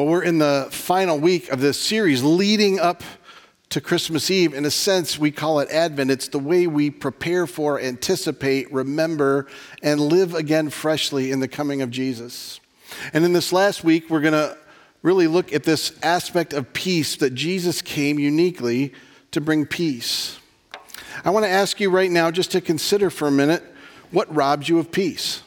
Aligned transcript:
Well, 0.00 0.08
we're 0.08 0.22
in 0.22 0.38
the 0.38 0.66
final 0.70 1.18
week 1.18 1.50
of 1.50 1.60
this 1.60 1.78
series 1.78 2.22
leading 2.22 2.80
up 2.80 3.02
to 3.68 3.82
Christmas 3.82 4.30
Eve. 4.30 4.54
In 4.54 4.64
a 4.64 4.70
sense, 4.70 5.18
we 5.18 5.30
call 5.30 5.60
it 5.60 5.68
Advent. 5.68 6.10
It's 6.10 6.28
the 6.28 6.38
way 6.38 6.66
we 6.66 6.88
prepare 6.88 7.46
for, 7.46 7.78
anticipate, 7.78 8.72
remember, 8.72 9.46
and 9.82 10.00
live 10.00 10.34
again 10.34 10.70
freshly 10.70 11.30
in 11.30 11.40
the 11.40 11.48
coming 11.48 11.82
of 11.82 11.90
Jesus. 11.90 12.60
And 13.12 13.26
in 13.26 13.34
this 13.34 13.52
last 13.52 13.84
week, 13.84 14.08
we're 14.08 14.22
going 14.22 14.32
to 14.32 14.56
really 15.02 15.26
look 15.26 15.52
at 15.52 15.64
this 15.64 15.92
aspect 16.02 16.54
of 16.54 16.72
peace 16.72 17.16
that 17.16 17.34
Jesus 17.34 17.82
came 17.82 18.18
uniquely 18.18 18.94
to 19.32 19.40
bring 19.42 19.66
peace. 19.66 20.38
I 21.26 21.28
want 21.28 21.44
to 21.44 21.50
ask 21.50 21.78
you 21.78 21.90
right 21.90 22.10
now 22.10 22.30
just 22.30 22.52
to 22.52 22.62
consider 22.62 23.10
for 23.10 23.28
a 23.28 23.30
minute 23.30 23.62
what 24.10 24.34
robs 24.34 24.66
you 24.66 24.78
of 24.78 24.90
peace 24.90 25.42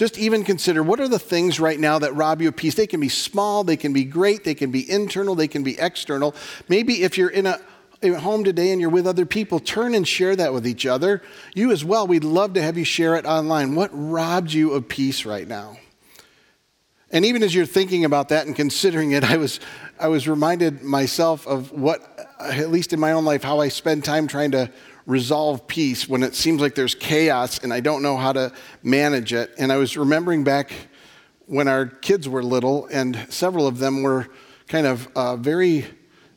just 0.00 0.16
even 0.16 0.44
consider 0.44 0.82
what 0.82 0.98
are 0.98 1.08
the 1.08 1.18
things 1.18 1.60
right 1.60 1.78
now 1.78 1.98
that 1.98 2.14
rob 2.14 2.40
you 2.40 2.48
of 2.48 2.56
peace? 2.56 2.74
They 2.74 2.86
can 2.86 3.00
be 3.00 3.10
small, 3.10 3.64
they 3.64 3.76
can 3.76 3.92
be 3.92 4.02
great, 4.02 4.44
they 4.44 4.54
can 4.54 4.70
be 4.70 4.90
internal, 4.90 5.34
they 5.34 5.46
can 5.46 5.62
be 5.62 5.78
external. 5.78 6.34
Maybe 6.70 7.02
if 7.02 7.18
you're 7.18 7.28
in 7.28 7.44
a 7.44 7.60
home 8.02 8.42
today 8.42 8.72
and 8.72 8.80
you're 8.80 8.88
with 8.88 9.06
other 9.06 9.26
people, 9.26 9.60
turn 9.60 9.94
and 9.94 10.08
share 10.08 10.34
that 10.34 10.54
with 10.54 10.66
each 10.66 10.86
other. 10.86 11.20
You 11.54 11.70
as 11.70 11.84
well, 11.84 12.06
we'd 12.06 12.24
love 12.24 12.54
to 12.54 12.62
have 12.62 12.78
you 12.78 12.84
share 12.84 13.14
it 13.14 13.26
online. 13.26 13.74
What 13.74 13.90
robbed 13.92 14.54
you 14.54 14.72
of 14.72 14.88
peace 14.88 15.26
right 15.26 15.46
now? 15.46 15.76
And 17.10 17.26
even 17.26 17.42
as 17.42 17.54
you're 17.54 17.66
thinking 17.66 18.06
about 18.06 18.30
that 18.30 18.46
and 18.46 18.56
considering 18.56 19.12
it, 19.12 19.22
I 19.22 19.36
was, 19.36 19.60
I 19.98 20.08
was 20.08 20.26
reminded 20.26 20.82
myself 20.82 21.46
of 21.46 21.72
what, 21.72 22.00
at 22.40 22.70
least 22.70 22.94
in 22.94 23.00
my 23.00 23.12
own 23.12 23.26
life, 23.26 23.42
how 23.42 23.60
I 23.60 23.68
spend 23.68 24.02
time 24.02 24.28
trying 24.28 24.52
to 24.52 24.70
resolve 25.10 25.66
peace 25.66 26.08
when 26.08 26.22
it 26.22 26.36
seems 26.36 26.60
like 26.60 26.76
there's 26.76 26.94
chaos 26.94 27.58
and 27.58 27.72
I 27.72 27.80
don't 27.80 28.00
know 28.00 28.16
how 28.16 28.32
to 28.32 28.52
manage 28.84 29.32
it. 29.32 29.52
And 29.58 29.72
I 29.72 29.76
was 29.76 29.96
remembering 29.96 30.44
back 30.44 30.72
when 31.46 31.66
our 31.66 31.86
kids 31.86 32.28
were 32.28 32.44
little, 32.44 32.86
and 32.92 33.26
several 33.28 33.66
of 33.66 33.78
them 33.78 34.02
were 34.02 34.28
kind 34.68 34.86
of 34.86 35.08
uh, 35.16 35.34
very 35.34 35.84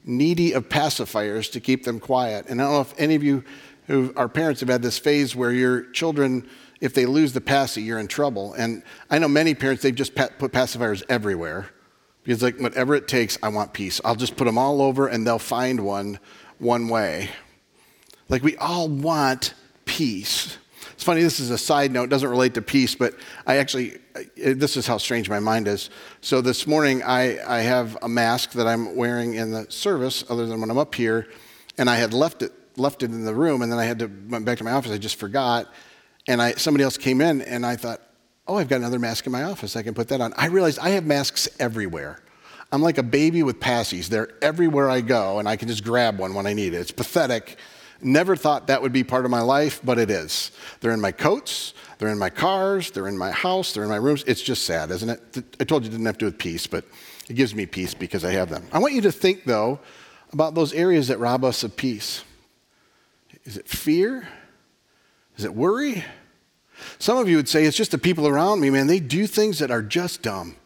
needy 0.04 0.54
of 0.54 0.68
pacifiers 0.70 1.52
to 1.52 1.60
keep 1.60 1.84
them 1.84 2.00
quiet. 2.00 2.48
And 2.50 2.60
I 2.60 2.66
don't 2.66 2.74
know 2.74 2.82
if 2.82 3.00
any 3.00 3.14
of 3.14 3.24
you 3.24 3.44
who 3.86 4.12
are 4.16 4.28
parents 4.28 4.60
have 4.62 4.70
had 4.70 4.82
this 4.82 4.98
phase 4.98 5.36
where 5.36 5.52
your 5.52 5.84
children, 5.92 6.50
if 6.82 6.96
they 6.96 7.06
lose 7.06 7.32
the 7.32 7.42
passy, 7.42 7.84
you're 7.84 8.00
in 8.00 8.08
trouble. 8.08 8.54
And 8.54 8.82
I 9.12 9.20
know 9.20 9.28
many 9.28 9.54
parents, 9.54 9.84
they've 9.84 9.94
just 9.94 10.16
put 10.16 10.52
pacifiers 10.52 11.04
everywhere 11.10 11.70
because, 12.24 12.42
like, 12.42 12.60
whatever 12.60 12.96
it 12.96 13.08
takes, 13.08 13.38
I 13.44 13.50
want 13.50 13.72
peace. 13.72 14.02
I'll 14.04 14.16
just 14.16 14.36
put 14.36 14.46
them 14.46 14.58
all 14.58 14.82
over 14.82 15.08
and 15.08 15.28
they'll 15.28 15.38
find 15.38 15.82
one 15.82 16.20
one 16.58 16.88
way. 16.88 17.30
Like 18.34 18.42
we 18.42 18.58
all 18.58 18.88
want 18.88 19.54
peace. 19.86 20.58
It's 20.94 21.04
funny, 21.04 21.22
this 21.22 21.40
is 21.40 21.52
a 21.52 21.58
side 21.58 21.92
note, 21.92 22.10
doesn't 22.10 22.28
relate 22.28 22.56
to 22.56 22.64
peace, 22.64 22.96
but 22.96 23.14
I 23.46 23.58
actually, 23.58 24.00
this 24.36 24.76
is 24.76 24.88
how 24.88 24.98
strange 24.98 25.30
my 25.30 25.40
mind 25.40 25.68
is. 25.68 25.92
So 26.22 26.42
this 26.42 26.66
morning, 26.66 27.04
I, 27.04 27.38
I 27.48 27.60
have 27.60 27.96
a 28.02 28.10
mask 28.10 28.54
that 28.54 28.66
I'm 28.66 28.96
wearing 28.96 29.36
in 29.36 29.52
the 29.52 29.70
service, 29.70 30.24
other 30.32 30.48
than 30.48 30.60
when 30.60 30.72
I'm 30.72 30.80
up 30.80 30.96
here, 30.96 31.28
and 31.78 31.88
I 31.88 31.96
had 31.96 32.12
left 32.12 32.42
it, 32.42 32.52
left 32.76 33.04
it 33.04 33.12
in 33.12 33.24
the 33.24 33.36
room, 33.36 33.62
and 33.62 33.72
then 33.72 33.78
I 33.78 33.86
had 33.86 34.00
to 34.00 34.10
went 34.28 34.46
back 34.46 34.58
to 34.58 34.64
my 34.64 34.72
office. 34.72 34.92
I 34.92 34.98
just 34.98 35.18
forgot. 35.18 35.72
And 36.28 36.42
I, 36.42 36.54
somebody 36.54 36.84
else 36.84 36.98
came 36.98 37.22
in, 37.22 37.44
and 37.44 37.64
I 37.64 37.76
thought, 37.76 38.02
oh, 38.48 38.58
I've 38.58 38.68
got 38.68 38.78
another 38.78 38.98
mask 38.98 39.28
in 39.28 39.32
my 39.32 39.44
office. 39.44 39.76
I 39.76 39.84
can 39.84 39.94
put 39.94 40.08
that 40.08 40.22
on. 40.22 40.34
I 40.38 40.48
realized 40.48 40.80
I 40.80 40.90
have 40.90 41.06
masks 41.06 41.48
everywhere. 41.60 42.20
I'm 42.72 42.82
like 42.82 42.98
a 42.98 43.04
baby 43.04 43.44
with 43.44 43.60
passies. 43.60 44.08
They're 44.08 44.30
everywhere 44.42 44.90
I 44.90 45.02
go, 45.02 45.38
and 45.38 45.48
I 45.48 45.56
can 45.56 45.68
just 45.68 45.84
grab 45.84 46.18
one 46.18 46.34
when 46.34 46.48
I 46.48 46.54
need 46.54 46.74
it. 46.74 46.78
It's 46.78 46.90
pathetic 46.90 47.60
Never 48.04 48.36
thought 48.36 48.68
that 48.68 48.82
would 48.82 48.92
be 48.92 49.04
part 49.04 49.26
of 49.26 49.32
my 49.32 49.42
life, 49.42 49.82
but 49.84 49.98
it 49.98 50.10
is. 50.10 50.52
They're 50.82 50.92
in 50.92 51.02
my 51.02 51.12
coats, 51.12 51.74
they're 51.98 52.10
in 52.10 52.20
my 52.20 52.30
cars, 52.30 52.92
they're 52.92 53.08
in 53.08 53.18
my 53.18 53.32
house, 53.32 53.74
they're 53.74 53.84
in 53.84 53.90
my 53.90 53.96
rooms. 53.96 54.24
It's 54.28 54.42
just 54.42 54.64
sad, 54.64 54.92
isn't 54.92 55.10
it? 55.10 55.46
I 55.60 55.64
told 55.64 55.84
you 55.84 55.88
it 55.88 55.92
didn't 55.92 56.06
have 56.06 56.18
to 56.18 56.20
do 56.20 56.26
with 56.26 56.38
peace, 56.38 56.68
but 56.68 56.84
it 57.30 57.34
gives 57.34 57.56
me 57.56 57.66
peace 57.66 57.94
because 57.94 58.26
I 58.26 58.32
have 58.34 58.50
them. 58.50 58.68
I 58.72 58.80
want 58.80 58.94
you 58.94 59.02
to 59.02 59.12
think, 59.12 59.46
though, 59.46 59.80
about 60.34 60.56
those 60.56 60.74
areas 60.74 61.08
that 61.08 61.20
rob 61.20 61.46
us 61.46 61.64
of 61.64 61.78
peace. 61.78 62.24
Is 63.46 63.58
it 63.58 63.68
fear? 63.68 64.28
Is 65.38 65.46
it 65.46 65.56
worry? 65.56 66.04
Some 67.00 67.18
of 67.18 67.30
you 67.30 67.38
would 67.38 67.48
say 67.48 67.64
it's 67.64 67.78
just 67.78 67.92
the 67.92 67.98
people 67.98 68.28
around 68.28 68.60
me, 68.60 68.70
man. 68.70 68.88
They 68.88 69.00
do 69.00 69.28
things 69.28 69.60
that 69.60 69.72
are 69.72 69.82
just 69.82 70.22
dumb. 70.22 70.58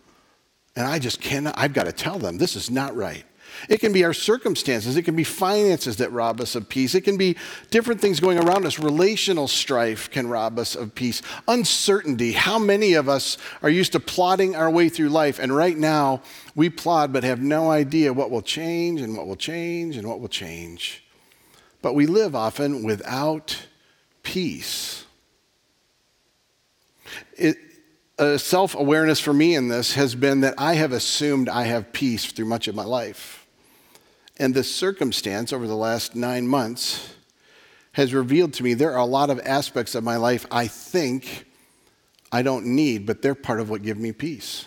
And 0.75 0.85
I 0.85 1.00
just 1.00 1.22
cannot, 1.22 1.56
I've 1.57 1.73
got 1.73 1.85
to 1.85 1.91
tell 1.91 2.19
them 2.19 2.38
this 2.38 2.56
is 2.56 2.69
not 2.69 2.95
right. 2.95 3.25
It 3.69 3.79
can 3.79 3.94
be 3.94 4.03
our 4.03 4.13
circumstances. 4.13 4.97
It 4.97 5.03
can 5.03 5.16
be 5.16 5.23
finances 5.23 5.97
that 5.97 6.12
rob 6.12 6.41
us 6.41 6.56
of 6.56 6.69
peace. 6.69 6.95
It 6.95 7.01
can 7.01 7.18
be 7.18 7.38
different 7.69 8.01
things 8.01 8.19
going 8.19 8.40
around 8.40 8.66
us. 8.66 8.79
Relational 8.79 9.47
strife 9.47 10.09
can 10.09 10.28
rob 10.28 10.59
us 10.59 10.75
of 10.75 10.95
peace. 10.95 11.22
Uncertainty. 11.47 12.34
How 12.34 12.59
many 12.59 12.94
of 12.94 13.09
us 13.09 13.38
are 13.62 13.69
used 13.69 13.91
to 13.94 14.00
plodding 14.00 14.56
our 14.56 14.69
way 14.69 14.90
through 14.90 15.09
life? 15.09 15.40
And 15.40 15.56
right 15.56 15.78
now, 15.78 16.22
we 16.56 16.69
plod 16.69 17.13
but 17.13 17.23
have 17.23 17.41
no 17.41 17.72
idea 17.72 18.13
what 18.13 18.31
will 18.31 18.41
change 18.41 19.01
and 19.01 19.16
what 19.16 19.28
will 19.28 19.35
change 19.35 19.97
and 19.97 20.07
what 20.07 20.19
will 20.19 20.28
change. 20.29 21.03
But 21.81 21.94
we 21.94 22.06
live 22.06 22.35
often 22.35 22.84
without 22.84 23.67
peace. 24.23 25.06
It, 27.38 27.57
self 28.38 28.75
awareness 28.75 29.19
for 29.19 29.34
me 29.34 29.56
in 29.56 29.67
this 29.67 29.94
has 29.94 30.16
been 30.16 30.41
that 30.41 30.56
I 30.57 30.73
have 30.75 30.91
assumed 30.91 31.50
I 31.50 31.63
have 31.63 31.94
peace 31.94 32.25
through 32.31 32.46
much 32.46 32.67
of 32.67 32.75
my 32.75 32.85
life. 32.85 33.47
And 34.39 34.53
this 34.53 34.73
circumstance 34.73 35.51
over 35.51 35.67
the 35.67 35.75
last 35.75 36.15
nine 36.15 36.47
months 36.47 37.13
has 37.93 38.13
revealed 38.13 38.53
to 38.53 38.63
me 38.63 38.73
there 38.73 38.93
are 38.93 38.99
a 38.99 39.05
lot 39.05 39.29
of 39.29 39.39
aspects 39.43 39.95
of 39.95 40.03
my 40.03 40.17
life 40.17 40.45
I 40.51 40.67
think 40.67 41.45
I 42.31 42.43
don't 42.43 42.67
need, 42.67 43.05
but 43.05 43.21
they're 43.21 43.35
part 43.35 43.59
of 43.59 43.69
what 43.69 43.81
give 43.81 43.97
me 43.97 44.11
peace. 44.11 44.65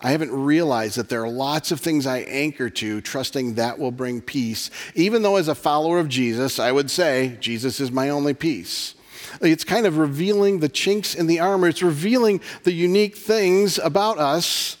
I 0.00 0.10
haven't 0.10 0.32
realized 0.32 0.98
that 0.98 1.08
there 1.08 1.22
are 1.22 1.30
lots 1.30 1.70
of 1.70 1.80
things 1.80 2.06
I 2.06 2.18
anchor 2.18 2.68
to, 2.68 3.00
trusting 3.00 3.54
that 3.54 3.78
will 3.78 3.92
bring 3.92 4.20
peace. 4.20 4.70
Even 4.94 5.22
though, 5.22 5.36
as 5.36 5.48
a 5.48 5.54
follower 5.54 5.98
of 5.98 6.08
Jesus, 6.08 6.58
I 6.58 6.72
would 6.72 6.90
say, 6.90 7.38
Jesus 7.40 7.80
is 7.80 7.90
my 7.90 8.10
only 8.10 8.34
peace. 8.34 8.96
It's 9.40 9.64
kind 9.64 9.86
of 9.86 9.96
revealing 9.96 10.58
the 10.58 10.68
chinks 10.68 11.14
in 11.14 11.26
the 11.26 11.40
armor, 11.40 11.68
it's 11.68 11.82
revealing 11.82 12.42
the 12.64 12.72
unique 12.72 13.16
things 13.16 13.78
about 13.78 14.18
us 14.18 14.76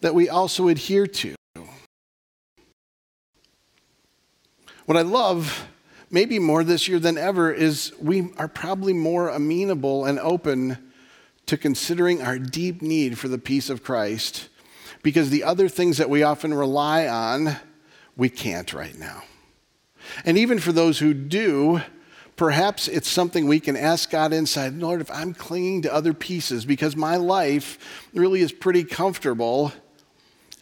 that 0.00 0.14
we 0.14 0.30
also 0.30 0.68
adhere 0.68 1.06
to. 1.06 1.34
What 4.86 4.98
I 4.98 5.02
love, 5.02 5.66
maybe 6.10 6.38
more 6.38 6.62
this 6.62 6.88
year 6.88 6.98
than 6.98 7.16
ever, 7.16 7.50
is 7.50 7.94
we 7.98 8.32
are 8.36 8.48
probably 8.48 8.92
more 8.92 9.30
amenable 9.30 10.04
and 10.04 10.18
open 10.18 10.92
to 11.46 11.56
considering 11.56 12.20
our 12.20 12.38
deep 12.38 12.82
need 12.82 13.18
for 13.18 13.28
the 13.28 13.38
peace 13.38 13.70
of 13.70 13.82
Christ 13.82 14.50
because 15.02 15.30
the 15.30 15.42
other 15.42 15.70
things 15.70 15.96
that 15.96 16.10
we 16.10 16.22
often 16.22 16.52
rely 16.52 17.06
on, 17.06 17.56
we 18.14 18.28
can't 18.28 18.74
right 18.74 18.98
now. 18.98 19.22
And 20.26 20.36
even 20.36 20.58
for 20.58 20.72
those 20.72 20.98
who 20.98 21.14
do, 21.14 21.80
perhaps 22.36 22.86
it's 22.86 23.08
something 23.08 23.46
we 23.46 23.60
can 23.60 23.76
ask 23.76 24.10
God 24.10 24.34
inside 24.34 24.74
Lord, 24.74 25.00
if 25.00 25.10
I'm 25.10 25.32
clinging 25.32 25.80
to 25.82 25.94
other 25.94 26.12
pieces 26.12 26.66
because 26.66 26.94
my 26.94 27.16
life 27.16 28.06
really 28.12 28.42
is 28.42 28.52
pretty 28.52 28.84
comfortable 28.84 29.72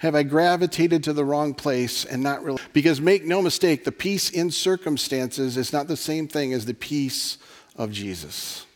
have 0.03 0.17
I 0.17 0.25
gravitated 0.25 1.05
to 1.05 1.13
the 1.13 1.25
wrong 1.25 1.55
place 1.55 2.05
and 2.05 2.25
not 2.25 2.43
really? 2.43 2.61
Because 2.73 3.01
make 3.01 3.25
no 3.25 3.41
mistake, 3.41 3.85
the 3.85 3.93
peace 3.93 4.31
in 4.31 4.51
circumstances 4.51 5.57
is 5.57 5.73
not 5.73 5.87
the 5.87 5.97
same 5.97 6.27
thing 6.27 6.53
as 6.53 6.67
the 6.67 6.75
peace 6.75 7.39
of 7.77 7.93
Jesus. 7.93 8.67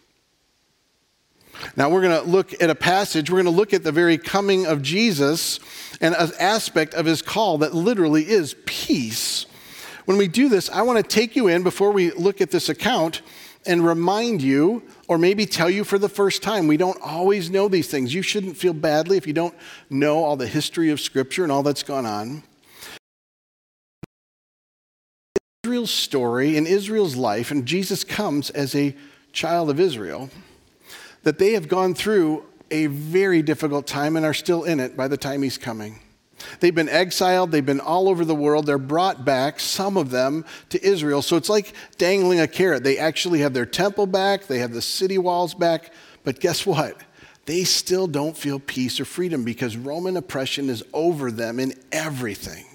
Now 1.75 1.91
we're 1.91 2.03
going 2.03 2.23
to 2.23 2.31
look 2.31 2.63
at 2.63 2.71
a 2.71 2.77
passage, 2.77 3.29
we're 3.29 3.43
going 3.43 3.53
to 3.53 3.59
look 3.59 3.75
at 3.75 3.83
the 3.83 3.91
very 3.91 4.19
coming 4.19 4.67
of 4.67 4.83
Jesus 4.83 5.59
and 6.01 6.15
an 6.15 6.31
aspect 6.39 6.95
of 6.95 7.07
his 7.07 7.23
call 7.23 7.59
that 7.59 7.75
literally 7.75 8.29
is 8.29 8.55
peace. 8.65 9.47
When 10.05 10.19
we 10.19 10.29
do 10.29 10.49
this, 10.49 10.71
I 10.71 10.83
want 10.83 10.99
to 10.99 11.03
take 11.03 11.35
you 11.35 11.49
in 11.49 11.65
before 11.65 11.91
we 11.91 12.13
look 12.13 12.41
at 12.41 12.53
this 12.53 12.69
account 12.69 13.23
and 13.67 13.85
remind 13.85 14.43
you, 14.43 14.85
or 15.09 15.19
maybe 15.19 15.47
tell 15.47 15.71
you 15.71 15.85
for 15.85 15.99
the 15.99 16.09
first 16.09 16.43
time. 16.43 16.67
We 16.67 16.77
don't 16.77 17.01
always 17.01 17.51
know 17.51 17.69
these 17.69 17.89
things. 17.89 18.13
You 18.13 18.23
shouldn't 18.23 18.57
feel 18.57 18.73
badly 18.73 19.17
if 19.17 19.27
you 19.27 19.33
don't 19.33 19.55
know 19.89 20.25
all 20.25 20.37
the 20.37 20.47
history 20.47 20.91
of 20.91 21.01
Scripture 21.01 21.43
and 21.43 21.53
all 21.53 21.63
that's 21.63 21.83
gone 21.83 22.07
on. 22.07 22.43
Israel's 25.65 25.91
story 25.91 26.57
in 26.57 26.67
Israel's 26.67 27.17
life, 27.17 27.51
and 27.51 27.67
Jesus 27.67 28.05
comes 28.05 28.51
as 28.51 28.75
a 28.75 28.95
child 29.33 29.69
of 29.69 29.81
Israel, 29.81 30.31
that 31.25 31.39
they 31.39 31.53
have 31.53 31.67
gone 31.67 31.93
through 31.93 32.45
a 32.71 32.87
very 32.87 33.43
difficult 33.43 33.87
time 33.87 34.17
and 34.17 34.25
are 34.25 34.35
still 34.35 34.65
in 34.65 34.79
it 34.81 34.97
by 34.97 35.09
the 35.09 35.17
time 35.17 35.43
he's 35.43 35.59
coming. 35.59 36.01
They've 36.61 36.75
been 36.75 36.89
exiled, 36.89 37.51
they've 37.51 37.65
been 37.65 37.81
all 37.81 38.09
over 38.09 38.25
the 38.25 38.35
world. 38.35 38.67
They're 38.67 38.79
brought 38.79 39.25
back, 39.25 39.59
some 39.61 39.97
of 39.97 40.11
them, 40.11 40.45
to 40.71 40.85
Israel. 40.85 41.23
So 41.23 41.37
it's 41.37 41.49
like 41.49 41.73
dangling 41.99 42.41
a 42.41 42.49
carrot. 42.49 42.85
They 42.85 42.99
actually 42.99 43.41
have 43.41 43.55
their 43.55 43.67
temple 43.67 44.07
back, 44.07 44.47
they 44.47 44.59
have 44.59 44.73
the 44.73 44.83
city 44.83 45.19
walls 45.19 45.55
back. 45.55 45.93
But 46.25 46.41
guess 46.41 46.67
what? 46.67 47.01
They 47.47 47.63
still 47.63 48.09
don't 48.09 48.37
feel 48.37 48.59
peace 48.59 48.99
or 48.99 49.05
freedom 49.05 49.45
because 49.45 49.77
Roman 49.77 50.17
oppression 50.17 50.69
is 50.69 50.83
over 50.93 51.31
them 51.31 51.61
in 51.61 51.75
everything. 51.93 52.67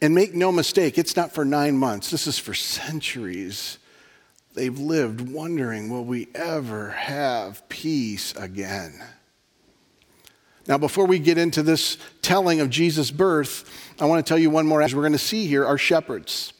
And 0.00 0.14
make 0.14 0.32
no 0.32 0.52
mistake, 0.52 0.96
it's 0.96 1.16
not 1.16 1.32
for 1.32 1.44
nine 1.44 1.76
months, 1.76 2.10
this 2.10 2.28
is 2.28 2.38
for 2.38 2.54
centuries. 2.54 3.78
They've 4.54 4.78
lived 4.78 5.20
wondering, 5.20 5.90
will 5.90 6.04
we 6.04 6.28
ever 6.34 6.90
have 6.90 7.68
peace 7.68 8.32
again? 8.36 9.02
Now, 10.68 10.76
before 10.76 11.06
we 11.06 11.18
get 11.18 11.38
into 11.38 11.62
this 11.62 11.96
telling 12.20 12.60
of 12.60 12.68
Jesus' 12.68 13.10
birth, 13.10 13.94
I 13.98 14.04
want 14.04 14.24
to 14.24 14.28
tell 14.28 14.38
you 14.38 14.50
one 14.50 14.66
more. 14.66 14.82
As 14.82 14.94
we're 14.94 15.02
going 15.02 15.12
to 15.12 15.18
see 15.18 15.46
here 15.46 15.64
are 15.66 15.78
shepherds. 15.78 16.52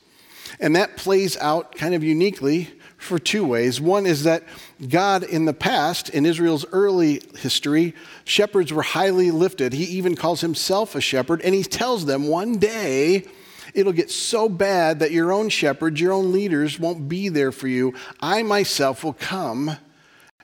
And 0.58 0.74
that 0.76 0.96
plays 0.96 1.36
out 1.36 1.74
kind 1.76 1.94
of 1.94 2.02
uniquely 2.02 2.70
for 2.96 3.18
two 3.18 3.46
ways. 3.46 3.80
One 3.80 4.06
is 4.06 4.24
that 4.24 4.44
God, 4.88 5.22
in 5.24 5.44
the 5.44 5.52
past, 5.52 6.08
in 6.08 6.24
Israel's 6.24 6.64
early 6.72 7.22
history, 7.36 7.94
shepherds 8.24 8.72
were 8.72 8.82
highly 8.82 9.30
lifted. 9.30 9.74
He 9.74 9.84
even 9.84 10.16
calls 10.16 10.40
himself 10.40 10.94
a 10.94 11.00
shepherd, 11.02 11.42
and 11.42 11.54
he 11.54 11.62
tells 11.62 12.06
them 12.06 12.28
one 12.28 12.58
day 12.58 13.26
it'll 13.74 13.92
get 13.92 14.10
so 14.10 14.48
bad 14.48 15.00
that 15.00 15.12
your 15.12 15.32
own 15.32 15.50
shepherds, 15.50 16.00
your 16.00 16.14
own 16.14 16.32
leaders 16.32 16.80
won't 16.80 17.10
be 17.10 17.28
there 17.28 17.52
for 17.52 17.68
you. 17.68 17.92
I 18.20 18.42
myself 18.42 19.04
will 19.04 19.12
come 19.12 19.76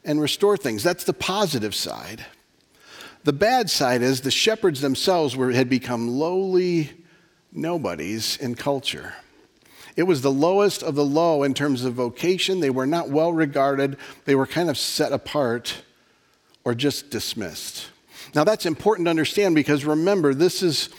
and 0.05 0.21
restore 0.21 0.59
things. 0.59 0.83
That's 0.83 1.05
the 1.05 1.15
positive 1.15 1.75
side. 1.75 2.27
The 3.25 3.33
bad 3.33 3.71
side 3.71 4.03
is 4.03 4.21
the 4.21 4.31
shepherds 4.31 4.83
themselves 4.83 5.35
were, 5.35 5.51
had 5.51 5.71
become 5.71 6.09
lowly 6.09 6.91
nobodies 7.53 8.37
in 8.37 8.55
culture. 8.55 9.15
It 9.97 10.03
was 10.03 10.21
the 10.21 10.31
lowest 10.31 10.83
of 10.83 10.95
the 10.95 11.05
low 11.05 11.43
in 11.43 11.55
terms 11.55 11.85
of 11.85 11.95
vocation. 11.95 12.61
They 12.61 12.69
were 12.69 12.87
not 12.87 13.09
well 13.09 13.33
regarded, 13.33 13.97
they 14.27 14.35
were 14.35 14.47
kind 14.47 14.69
of 14.69 14.77
set 14.77 15.13
apart 15.13 15.83
or 16.65 16.75
just 16.75 17.11
dismissed. 17.11 17.89
Now, 18.35 18.45
that's 18.45 18.67
important 18.67 19.07
to 19.07 19.11
understand 19.11 19.55
because 19.55 19.85
remember, 19.85 20.35
this 20.35 20.63
is 20.63 20.91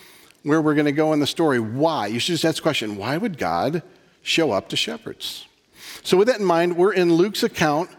where 0.44 0.62
we're 0.62 0.75
going 0.75 0.86
to 0.86 0.92
go 0.92 1.13
in 1.13 1.19
the 1.19 1.28
story. 1.28 1.60
Why? 1.60 2.07
You 2.07 2.19
should 2.19 2.33
just 2.33 2.45
ask 2.45 2.57
the 2.57 2.62
question 2.62 2.98
why 2.98 3.18
would 3.18 3.38
God 3.38 3.83
show 4.24 4.51
up 4.51 4.69
to 4.69 4.75
shepherds? 4.75 5.45
So, 6.01 6.18
with 6.18 6.28
that 6.28 6.39
in 6.39 6.45
mind, 6.45 6.78
we're 6.78 6.94
in 6.94 7.13
Luke's 7.13 7.44
account 7.44 7.89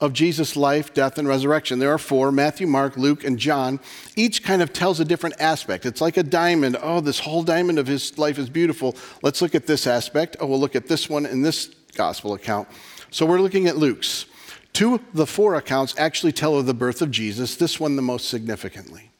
of 0.00 0.12
Jesus' 0.12 0.56
life, 0.56 0.92
death, 0.92 1.16
and 1.16 1.26
resurrection. 1.26 1.78
There 1.78 1.92
are 1.92 1.98
four 1.98 2.30
Matthew, 2.30 2.66
Mark, 2.66 2.96
Luke, 2.96 3.24
and 3.24 3.38
John. 3.38 3.80
Each 4.14 4.42
kind 4.42 4.60
of 4.60 4.72
tells 4.72 5.00
a 5.00 5.04
different 5.04 5.36
aspect. 5.40 5.86
It's 5.86 6.00
like 6.00 6.18
a 6.18 6.22
diamond. 6.22 6.76
Oh, 6.82 7.00
this 7.00 7.20
whole 7.20 7.42
diamond 7.42 7.78
of 7.78 7.86
his 7.86 8.18
life 8.18 8.38
is 8.38 8.50
beautiful. 8.50 8.94
Let's 9.22 9.40
look 9.40 9.54
at 9.54 9.66
this 9.66 9.86
aspect. 9.86 10.36
Oh, 10.38 10.46
we'll 10.46 10.60
look 10.60 10.76
at 10.76 10.86
this 10.86 11.08
one 11.08 11.24
in 11.24 11.42
this 11.42 11.66
gospel 11.94 12.34
account. 12.34 12.68
So 13.10 13.24
we're 13.24 13.40
looking 13.40 13.66
at 13.68 13.78
Luke's. 13.78 14.26
Two 14.74 14.96
of 14.96 15.00
the 15.14 15.26
four 15.26 15.54
accounts 15.54 15.94
actually 15.96 16.32
tell 16.32 16.58
of 16.58 16.66
the 16.66 16.74
birth 16.74 17.00
of 17.00 17.10
Jesus, 17.10 17.56
this 17.56 17.80
one 17.80 17.96
the 17.96 18.02
most 18.02 18.28
significantly. 18.28 19.10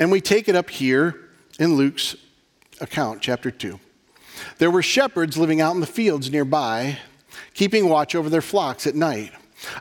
And 0.00 0.10
we 0.10 0.20
take 0.20 0.48
it 0.48 0.56
up 0.56 0.68
here 0.68 1.28
in 1.60 1.74
Luke's 1.76 2.16
account, 2.80 3.22
chapter 3.22 3.52
2. 3.52 3.78
There 4.58 4.70
were 4.70 4.82
shepherds 4.82 5.38
living 5.38 5.60
out 5.60 5.74
in 5.76 5.80
the 5.80 5.86
fields 5.86 6.30
nearby, 6.30 6.98
keeping 7.54 7.88
watch 7.88 8.16
over 8.16 8.28
their 8.28 8.42
flocks 8.42 8.86
at 8.88 8.96
night. 8.96 9.32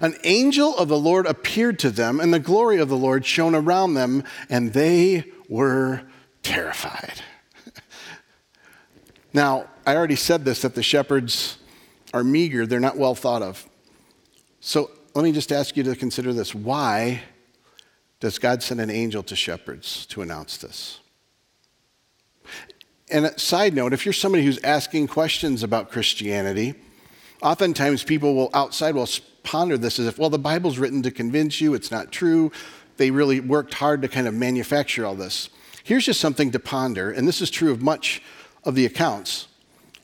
An 0.01 0.15
angel 0.23 0.77
of 0.77 0.87
the 0.87 0.97
Lord 0.97 1.25
appeared 1.27 1.79
to 1.79 1.91
them, 1.91 2.19
and 2.19 2.33
the 2.33 2.39
glory 2.39 2.77
of 2.77 2.89
the 2.89 2.97
Lord 2.97 3.25
shone 3.25 3.55
around 3.55 3.93
them, 3.93 4.23
and 4.49 4.73
they 4.73 5.25
were 5.49 6.03
terrified. 6.43 7.21
now, 9.33 9.67
I 9.85 9.95
already 9.95 10.15
said 10.15 10.45
this 10.45 10.61
that 10.61 10.75
the 10.75 10.83
shepherds 10.83 11.57
are 12.13 12.23
meager, 12.23 12.65
they're 12.65 12.79
not 12.79 12.97
well 12.97 13.15
thought 13.15 13.41
of. 13.41 13.67
So 14.61 14.89
let 15.13 15.23
me 15.23 15.31
just 15.31 15.51
ask 15.51 15.75
you 15.77 15.83
to 15.83 15.95
consider 15.95 16.33
this. 16.33 16.55
Why 16.55 17.21
does 18.19 18.39
God 18.39 18.63
send 18.63 18.81
an 18.81 18.89
angel 18.89 19.23
to 19.23 19.35
shepherds 19.35 20.05
to 20.07 20.21
announce 20.21 20.57
this? 20.57 20.99
And 23.11 23.25
a 23.25 23.39
side 23.39 23.75
note, 23.75 23.93
if 23.93 24.05
you're 24.05 24.13
somebody 24.13 24.43
who's 24.43 24.61
asking 24.63 25.07
questions 25.07 25.61
about 25.61 25.91
Christianity, 25.91 26.73
oftentimes 27.41 28.03
people 28.03 28.33
will 28.33 28.49
outside 28.53 28.95
will 28.95 29.07
ponder 29.45 29.77
this 29.77 29.99
as 29.99 30.07
if, 30.07 30.19
well, 30.19 30.29
the 30.29 30.37
Bible's 30.37 30.77
written 30.77 31.01
to 31.03 31.11
convince 31.11 31.61
you 31.61 31.73
it's 31.73 31.91
not 31.91 32.11
true. 32.11 32.51
They 32.97 33.11
really 33.11 33.39
worked 33.39 33.75
hard 33.75 34.01
to 34.01 34.09
kind 34.09 34.27
of 34.27 34.33
manufacture 34.33 35.05
all 35.05 35.15
this. 35.15 35.49
Here's 35.83 36.05
just 36.05 36.19
something 36.19 36.51
to 36.51 36.59
ponder, 36.59 37.11
and 37.11 37.27
this 37.27 37.41
is 37.41 37.49
true 37.49 37.71
of 37.71 37.81
much 37.81 38.21
of 38.63 38.75
the 38.75 38.85
accounts. 38.85 39.47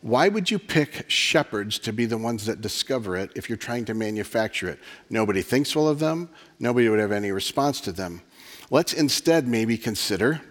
Why 0.01 0.29
would 0.29 0.49
you 0.49 0.59
pick 0.59 1.09
shepherds 1.09 1.77
to 1.79 1.93
be 1.93 2.05
the 2.05 2.17
ones 2.17 2.45
that 2.45 2.61
discover 2.61 3.15
it 3.17 3.31
if 3.35 3.49
you're 3.49 3.57
trying 3.57 3.85
to 3.85 3.93
manufacture 3.93 4.69
it? 4.69 4.79
Nobody 5.09 5.41
thinks 5.41 5.75
well 5.75 5.87
of 5.87 5.99
them, 5.99 6.29
nobody 6.59 6.87
would 6.89 6.99
have 6.99 7.11
any 7.11 7.31
response 7.31 7.81
to 7.81 7.91
them. 7.91 8.21
Let's 8.69 8.93
instead 8.93 9.47
maybe 9.47 9.77
consider 9.77 10.41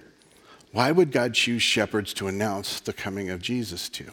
why 0.72 0.92
would 0.92 1.10
God 1.10 1.34
choose 1.34 1.62
shepherds 1.62 2.14
to 2.14 2.28
announce 2.28 2.78
the 2.78 2.92
coming 2.92 3.28
of 3.30 3.42
Jesus 3.42 3.88
to? 3.90 4.04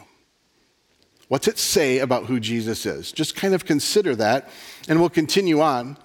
What's 1.28 1.46
it 1.46 1.58
say 1.58 1.98
about 1.98 2.26
who 2.26 2.40
Jesus 2.40 2.86
is? 2.86 3.12
Just 3.12 3.36
kind 3.36 3.54
of 3.54 3.64
consider 3.64 4.16
that, 4.16 4.48
and 4.88 4.98
we'll 4.98 5.10
continue 5.10 5.60
on. 5.60 5.98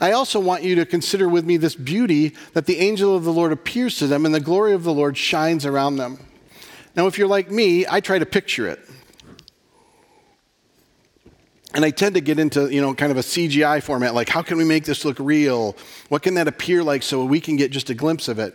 I 0.00 0.12
also 0.12 0.38
want 0.38 0.62
you 0.62 0.76
to 0.76 0.86
consider 0.86 1.28
with 1.28 1.44
me 1.44 1.56
this 1.56 1.74
beauty 1.74 2.34
that 2.52 2.66
the 2.66 2.78
angel 2.78 3.16
of 3.16 3.24
the 3.24 3.32
Lord 3.32 3.50
appears 3.50 3.98
to 3.98 4.06
them 4.06 4.24
and 4.24 4.32
the 4.32 4.40
glory 4.40 4.72
of 4.72 4.84
the 4.84 4.94
Lord 4.94 5.16
shines 5.16 5.66
around 5.66 5.96
them. 5.96 6.18
Now, 6.94 7.08
if 7.08 7.18
you're 7.18 7.28
like 7.28 7.50
me, 7.50 7.86
I 7.88 8.00
try 8.00 8.18
to 8.20 8.26
picture 8.26 8.68
it. 8.68 8.78
And 11.74 11.84
I 11.84 11.90
tend 11.90 12.14
to 12.14 12.20
get 12.20 12.38
into, 12.38 12.72
you 12.72 12.80
know, 12.80 12.94
kind 12.94 13.10
of 13.10 13.18
a 13.18 13.22
CGI 13.22 13.82
format, 13.82 14.14
like 14.14 14.28
how 14.28 14.42
can 14.42 14.56
we 14.56 14.64
make 14.64 14.84
this 14.84 15.04
look 15.04 15.18
real? 15.18 15.76
What 16.08 16.22
can 16.22 16.34
that 16.34 16.48
appear 16.48 16.82
like 16.82 17.02
so 17.02 17.24
we 17.24 17.40
can 17.40 17.56
get 17.56 17.70
just 17.70 17.90
a 17.90 17.94
glimpse 17.94 18.28
of 18.28 18.38
it? 18.38 18.54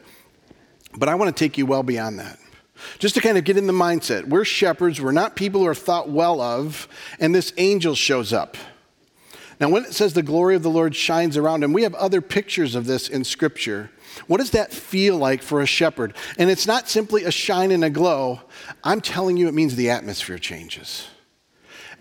But 0.98 1.10
I 1.10 1.16
want 1.16 1.36
to 1.36 1.44
take 1.44 1.58
you 1.58 1.66
well 1.66 1.84
beyond 1.84 2.20
that. 2.20 2.40
Just 3.00 3.16
to 3.16 3.22
kind 3.22 3.38
of 3.38 3.44
get 3.44 3.58
in 3.58 3.68
the 3.68 3.74
mindset. 3.74 4.28
We're 4.28 4.46
shepherds, 4.46 5.02
we're 5.02 5.12
not 5.12 5.36
people 5.36 5.62
who 5.62 5.68
are 5.68 5.76
thought 5.76 6.10
well 6.10 6.42
of, 6.42 6.88
and 7.20 7.34
this 7.34 7.54
angel 7.58 7.96
shows 7.96 8.34
up. 8.34 8.58
Now, 9.60 9.70
when 9.70 9.86
it 9.86 9.94
says 9.94 10.14
the 10.14 10.24
glory 10.24 10.56
of 10.56 10.64
the 10.64 10.70
Lord 10.70 10.96
shines 10.96 11.38
around 11.38 11.64
him, 11.64 11.74
we 11.74 11.84
have 11.84 11.94
other 11.96 12.22
pictures 12.22 12.76
of 12.76 12.86
this 12.86 13.08
in 13.08 13.24
Scripture. 13.24 13.92
What 14.28 14.40
does 14.40 14.52
that 14.52 14.74
feel 14.74 15.18
like 15.18 15.42
for 15.42 15.62
a 15.62 15.66
shepherd? 15.66 16.16
And 16.38 16.50
it's 16.50 16.68
not 16.68 16.90
simply 16.90 17.24
a 17.24 17.32
shine 17.32 17.72
and 17.72 17.84
a 17.84 17.90
glow. 17.90 18.42
I'm 18.84 19.02
telling 19.02 19.38
you, 19.38 19.48
it 19.48 19.54
means 19.54 19.76
the 19.76 19.90
atmosphere 19.90 20.38
changes. 20.38 21.08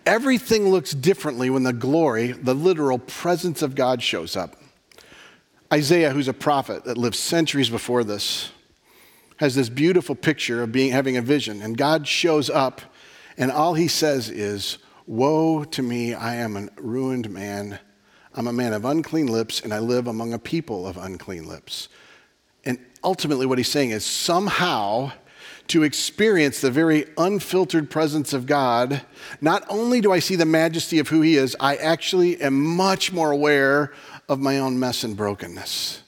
Everything 0.05 0.71
looks 0.71 0.93
differently 0.93 1.51
when 1.51 1.63
the 1.63 1.73
glory, 1.73 2.33
the 2.33 2.55
literal 2.55 2.99
presence 2.99 3.63
of 3.63 3.75
God 3.75 4.03
shows 4.03 4.37
up. 4.37 4.57
Isaiah, 5.73 6.11
who's 6.11 6.29
a 6.29 6.35
prophet 6.35 6.85
that 6.85 6.99
lived 6.99 7.17
centuries 7.17 7.71
before 7.71 8.05
this, 8.05 8.51
has 9.43 9.57
this 9.57 9.69
beautiful 9.69 10.15
picture 10.15 10.63
of 10.63 10.71
being 10.71 10.93
having 10.93 11.17
a 11.17 11.21
vision, 11.21 11.63
and 11.63 11.77
God 11.77 12.07
shows 12.07 12.49
up, 12.49 12.81
and 13.37 13.51
all 13.51 13.75
he 13.75 13.89
says 13.89 14.31
is, 14.31 14.79
Woe 15.05 15.65
to 15.65 15.83
me, 15.83 16.15
I 16.15 16.37
am 16.37 16.57
a 16.57 16.69
ruined 16.77 17.29
man. 17.29 17.81
I'm 18.37 18.47
a 18.47 18.53
man 18.53 18.73
of 18.73 18.85
unclean 18.85 19.27
lips, 19.27 19.61
and 19.61 19.75
I 19.75 19.81
live 19.81 20.07
among 20.07 20.33
a 20.33 20.39
people 20.39 20.87
of 20.87 20.97
unclean 20.97 21.49
lips. 21.49 21.89
And 22.65 22.79
ultimately, 23.03 23.45
what 23.45 23.59
he's 23.59 23.67
saying 23.67 23.91
is 23.91 24.05
somehow 24.05 25.11
to 25.67 25.83
experience 25.83 26.61
the 26.61 26.71
very 26.71 27.07
unfiltered 27.19 27.91
presence 27.91 28.33
of 28.33 28.47
God, 28.47 29.03
not 29.41 29.65
only 29.69 30.01
do 30.01 30.13
I 30.13 30.21
see 30.21 30.37
the 30.37 30.47
majesty 30.47 31.01
of 31.01 31.09
who 31.09 31.21
he 31.21 31.35
is, 31.35 31.57
I 31.59 31.75
actually 31.75 32.41
am 32.41 32.65
much 32.65 33.13
more 33.13 33.33
aware 33.33 33.93
of 34.29 34.39
my 34.39 34.61
own 34.61 34.79
mess 34.79 35.03
and 35.03 35.17
brokenness. 35.17 36.03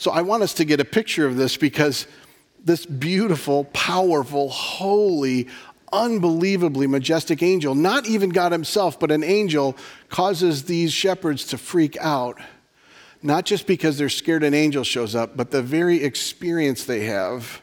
So 0.00 0.10
I 0.10 0.22
want 0.22 0.42
us 0.42 0.54
to 0.54 0.64
get 0.64 0.80
a 0.80 0.84
picture 0.86 1.26
of 1.26 1.36
this 1.36 1.58
because 1.58 2.06
this 2.64 2.86
beautiful, 2.86 3.64
powerful, 3.64 4.48
holy, 4.48 5.46
unbelievably 5.92 6.86
majestic 6.86 7.42
angel, 7.42 7.74
not 7.74 8.06
even 8.06 8.30
God 8.30 8.50
himself, 8.50 8.98
but 8.98 9.10
an 9.10 9.22
angel, 9.22 9.76
causes 10.08 10.64
these 10.64 10.90
shepherds 10.90 11.44
to 11.48 11.58
freak 11.58 11.98
out. 11.98 12.40
Not 13.22 13.44
just 13.44 13.66
because 13.66 13.98
they're 13.98 14.08
scared 14.08 14.42
an 14.42 14.54
angel 14.54 14.84
shows 14.84 15.14
up, 15.14 15.36
but 15.36 15.50
the 15.50 15.60
very 15.60 16.02
experience 16.02 16.84
they 16.84 17.04
have 17.04 17.60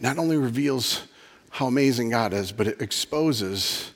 not 0.00 0.16
only 0.16 0.38
reveals 0.38 1.02
how 1.50 1.66
amazing 1.66 2.08
God 2.08 2.32
is, 2.32 2.50
but 2.50 2.66
it 2.66 2.80
exposes 2.80 3.92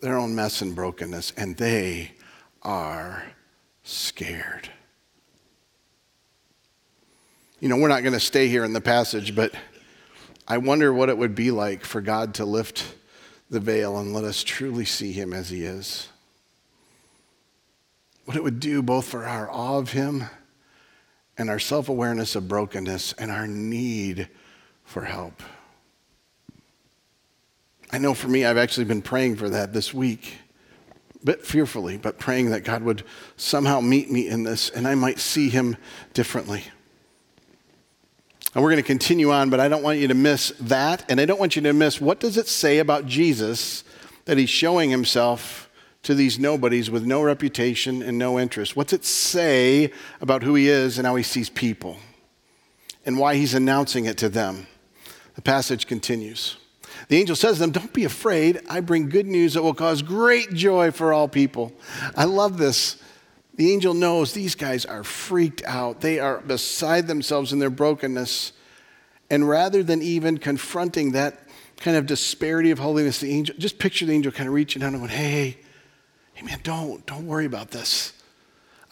their 0.00 0.16
own 0.16 0.34
mess 0.34 0.62
and 0.62 0.74
brokenness, 0.74 1.34
and 1.36 1.58
they 1.58 2.12
are 2.62 3.24
scared. 3.82 4.70
You 7.60 7.68
know, 7.68 7.76
we're 7.76 7.88
not 7.88 8.02
going 8.02 8.14
to 8.14 8.20
stay 8.20 8.48
here 8.48 8.64
in 8.64 8.72
the 8.72 8.80
passage, 8.80 9.34
but 9.34 9.52
I 10.48 10.56
wonder 10.56 10.94
what 10.94 11.10
it 11.10 11.18
would 11.18 11.34
be 11.34 11.50
like 11.50 11.84
for 11.84 12.00
God 12.00 12.32
to 12.34 12.46
lift 12.46 12.94
the 13.50 13.60
veil 13.60 13.98
and 13.98 14.14
let 14.14 14.24
us 14.24 14.42
truly 14.42 14.86
see 14.86 15.12
him 15.12 15.34
as 15.34 15.50
he 15.50 15.64
is. 15.64 16.08
What 18.24 18.34
it 18.34 18.42
would 18.42 18.60
do 18.60 18.80
both 18.80 19.06
for 19.06 19.26
our 19.26 19.50
awe 19.50 19.76
of 19.76 19.92
him 19.92 20.24
and 21.36 21.50
our 21.50 21.58
self 21.58 21.90
awareness 21.90 22.34
of 22.34 22.48
brokenness 22.48 23.12
and 23.14 23.30
our 23.30 23.46
need 23.46 24.28
for 24.82 25.04
help. 25.04 25.42
I 27.92 27.98
know 27.98 28.14
for 28.14 28.28
me, 28.28 28.46
I've 28.46 28.56
actually 28.56 28.84
been 28.84 29.02
praying 29.02 29.36
for 29.36 29.50
that 29.50 29.74
this 29.74 29.92
week, 29.92 30.38
but 31.22 31.44
fearfully, 31.44 31.98
but 31.98 32.18
praying 32.18 32.52
that 32.52 32.64
God 32.64 32.82
would 32.84 33.02
somehow 33.36 33.80
meet 33.80 34.10
me 34.10 34.28
in 34.28 34.44
this 34.44 34.70
and 34.70 34.88
I 34.88 34.94
might 34.94 35.18
see 35.18 35.50
him 35.50 35.76
differently. 36.14 36.64
And 38.54 38.64
we're 38.64 38.70
going 38.70 38.82
to 38.82 38.86
continue 38.86 39.30
on, 39.30 39.48
but 39.48 39.60
I 39.60 39.68
don't 39.68 39.82
want 39.82 39.98
you 39.98 40.08
to 40.08 40.14
miss 40.14 40.52
that. 40.60 41.04
And 41.08 41.20
I 41.20 41.24
don't 41.24 41.38
want 41.38 41.54
you 41.54 41.62
to 41.62 41.72
miss 41.72 42.00
what 42.00 42.18
does 42.18 42.36
it 42.36 42.48
say 42.48 42.78
about 42.78 43.06
Jesus 43.06 43.84
that 44.24 44.38
he's 44.38 44.50
showing 44.50 44.90
himself 44.90 45.70
to 46.02 46.14
these 46.14 46.38
nobodies 46.38 46.90
with 46.90 47.04
no 47.04 47.22
reputation 47.22 48.02
and 48.02 48.18
no 48.18 48.40
interest? 48.40 48.74
What's 48.74 48.92
it 48.92 49.04
say 49.04 49.92
about 50.20 50.42
who 50.42 50.54
he 50.54 50.68
is 50.68 50.98
and 50.98 51.06
how 51.06 51.14
he 51.14 51.22
sees 51.22 51.48
people? 51.50 51.98
And 53.06 53.18
why 53.18 53.36
he's 53.36 53.54
announcing 53.54 54.06
it 54.06 54.18
to 54.18 54.28
them? 54.28 54.66
The 55.34 55.42
passage 55.42 55.86
continues. 55.86 56.56
The 57.08 57.18
angel 57.18 57.36
says 57.36 57.56
to 57.56 57.60
them, 57.60 57.70
Don't 57.70 57.92
be 57.92 58.04
afraid. 58.04 58.60
I 58.68 58.80
bring 58.80 59.08
good 59.08 59.26
news 59.26 59.54
that 59.54 59.62
will 59.62 59.74
cause 59.74 60.02
great 60.02 60.52
joy 60.52 60.90
for 60.90 61.12
all 61.12 61.28
people. 61.28 61.72
I 62.16 62.24
love 62.24 62.58
this. 62.58 63.00
The 63.60 63.74
angel 63.74 63.92
knows 63.92 64.32
these 64.32 64.54
guys 64.54 64.86
are 64.86 65.04
freaked 65.04 65.62
out. 65.66 66.00
They 66.00 66.18
are 66.18 66.40
beside 66.40 67.06
themselves 67.06 67.52
in 67.52 67.58
their 67.58 67.68
brokenness. 67.68 68.52
And 69.28 69.46
rather 69.46 69.82
than 69.82 70.00
even 70.00 70.38
confronting 70.38 71.12
that 71.12 71.46
kind 71.76 71.94
of 71.94 72.06
disparity 72.06 72.70
of 72.70 72.78
holiness, 72.78 73.20
the 73.20 73.30
angel, 73.30 73.54
just 73.58 73.78
picture 73.78 74.06
the 74.06 74.14
angel 74.14 74.32
kind 74.32 74.48
of 74.48 74.54
reaching 74.54 74.82
out 74.82 74.94
and 74.94 74.96
going, 74.96 75.10
Hey, 75.10 75.58
hey 76.32 76.46
man, 76.46 76.60
don't, 76.62 77.04
don't 77.04 77.26
worry 77.26 77.44
about 77.44 77.70
this. 77.70 78.14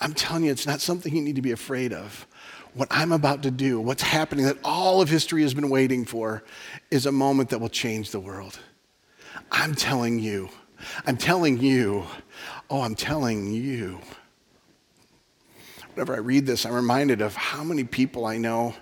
I'm 0.02 0.12
telling 0.12 0.44
you, 0.44 0.50
it's 0.50 0.66
not 0.66 0.82
something 0.82 1.16
you 1.16 1.22
need 1.22 1.37
to 1.37 1.40
be 1.40 1.52
afraid 1.52 1.94
of. 1.94 2.26
What 2.75 2.88
I'm 2.90 3.12
about 3.12 3.44
to 3.44 3.50
do, 3.50 3.80
what's 3.80 4.02
happening 4.02 4.44
that 4.44 4.58
all 4.64 5.00
of 5.00 5.08
history 5.08 5.40
has 5.44 5.54
been 5.54 5.70
waiting 5.70 6.04
for, 6.04 6.44
is 6.90 7.06
a 7.06 7.12
moment 7.12 7.48
that 7.48 7.58
will 7.58 7.70
change 7.70 8.10
the 8.10 8.20
world. 8.20 8.58
I'm 9.50 9.75
telling 9.75 10.18
you, 10.18 10.50
I'm 11.06 11.16
telling 11.16 11.58
you, 11.58 12.04
oh, 12.68 12.82
I'm 12.82 12.96
telling 12.96 13.50
you. 13.50 14.00
Whenever 15.98 16.14
I 16.14 16.20
read 16.20 16.46
this, 16.46 16.64
I'm 16.64 16.74
reminded 16.74 17.20
of 17.20 17.34
how 17.34 17.64
many 17.64 17.82
people 17.82 18.24
I 18.24 18.38
know 18.38 18.72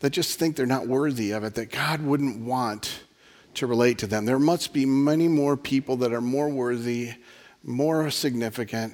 that 0.00 0.10
just 0.10 0.38
think 0.38 0.54
they're 0.54 0.66
not 0.66 0.86
worthy 0.86 1.30
of 1.30 1.44
it, 1.44 1.54
that 1.54 1.72
God 1.72 2.02
wouldn't 2.02 2.44
want 2.44 3.04
to 3.54 3.66
relate 3.66 3.96
to 4.00 4.06
them. 4.06 4.26
There 4.26 4.38
must 4.38 4.74
be 4.74 4.84
many 4.84 5.28
more 5.28 5.56
people 5.56 5.96
that 5.96 6.12
are 6.12 6.20
more 6.20 6.50
worthy, 6.50 7.14
more 7.62 8.10
significant. 8.10 8.92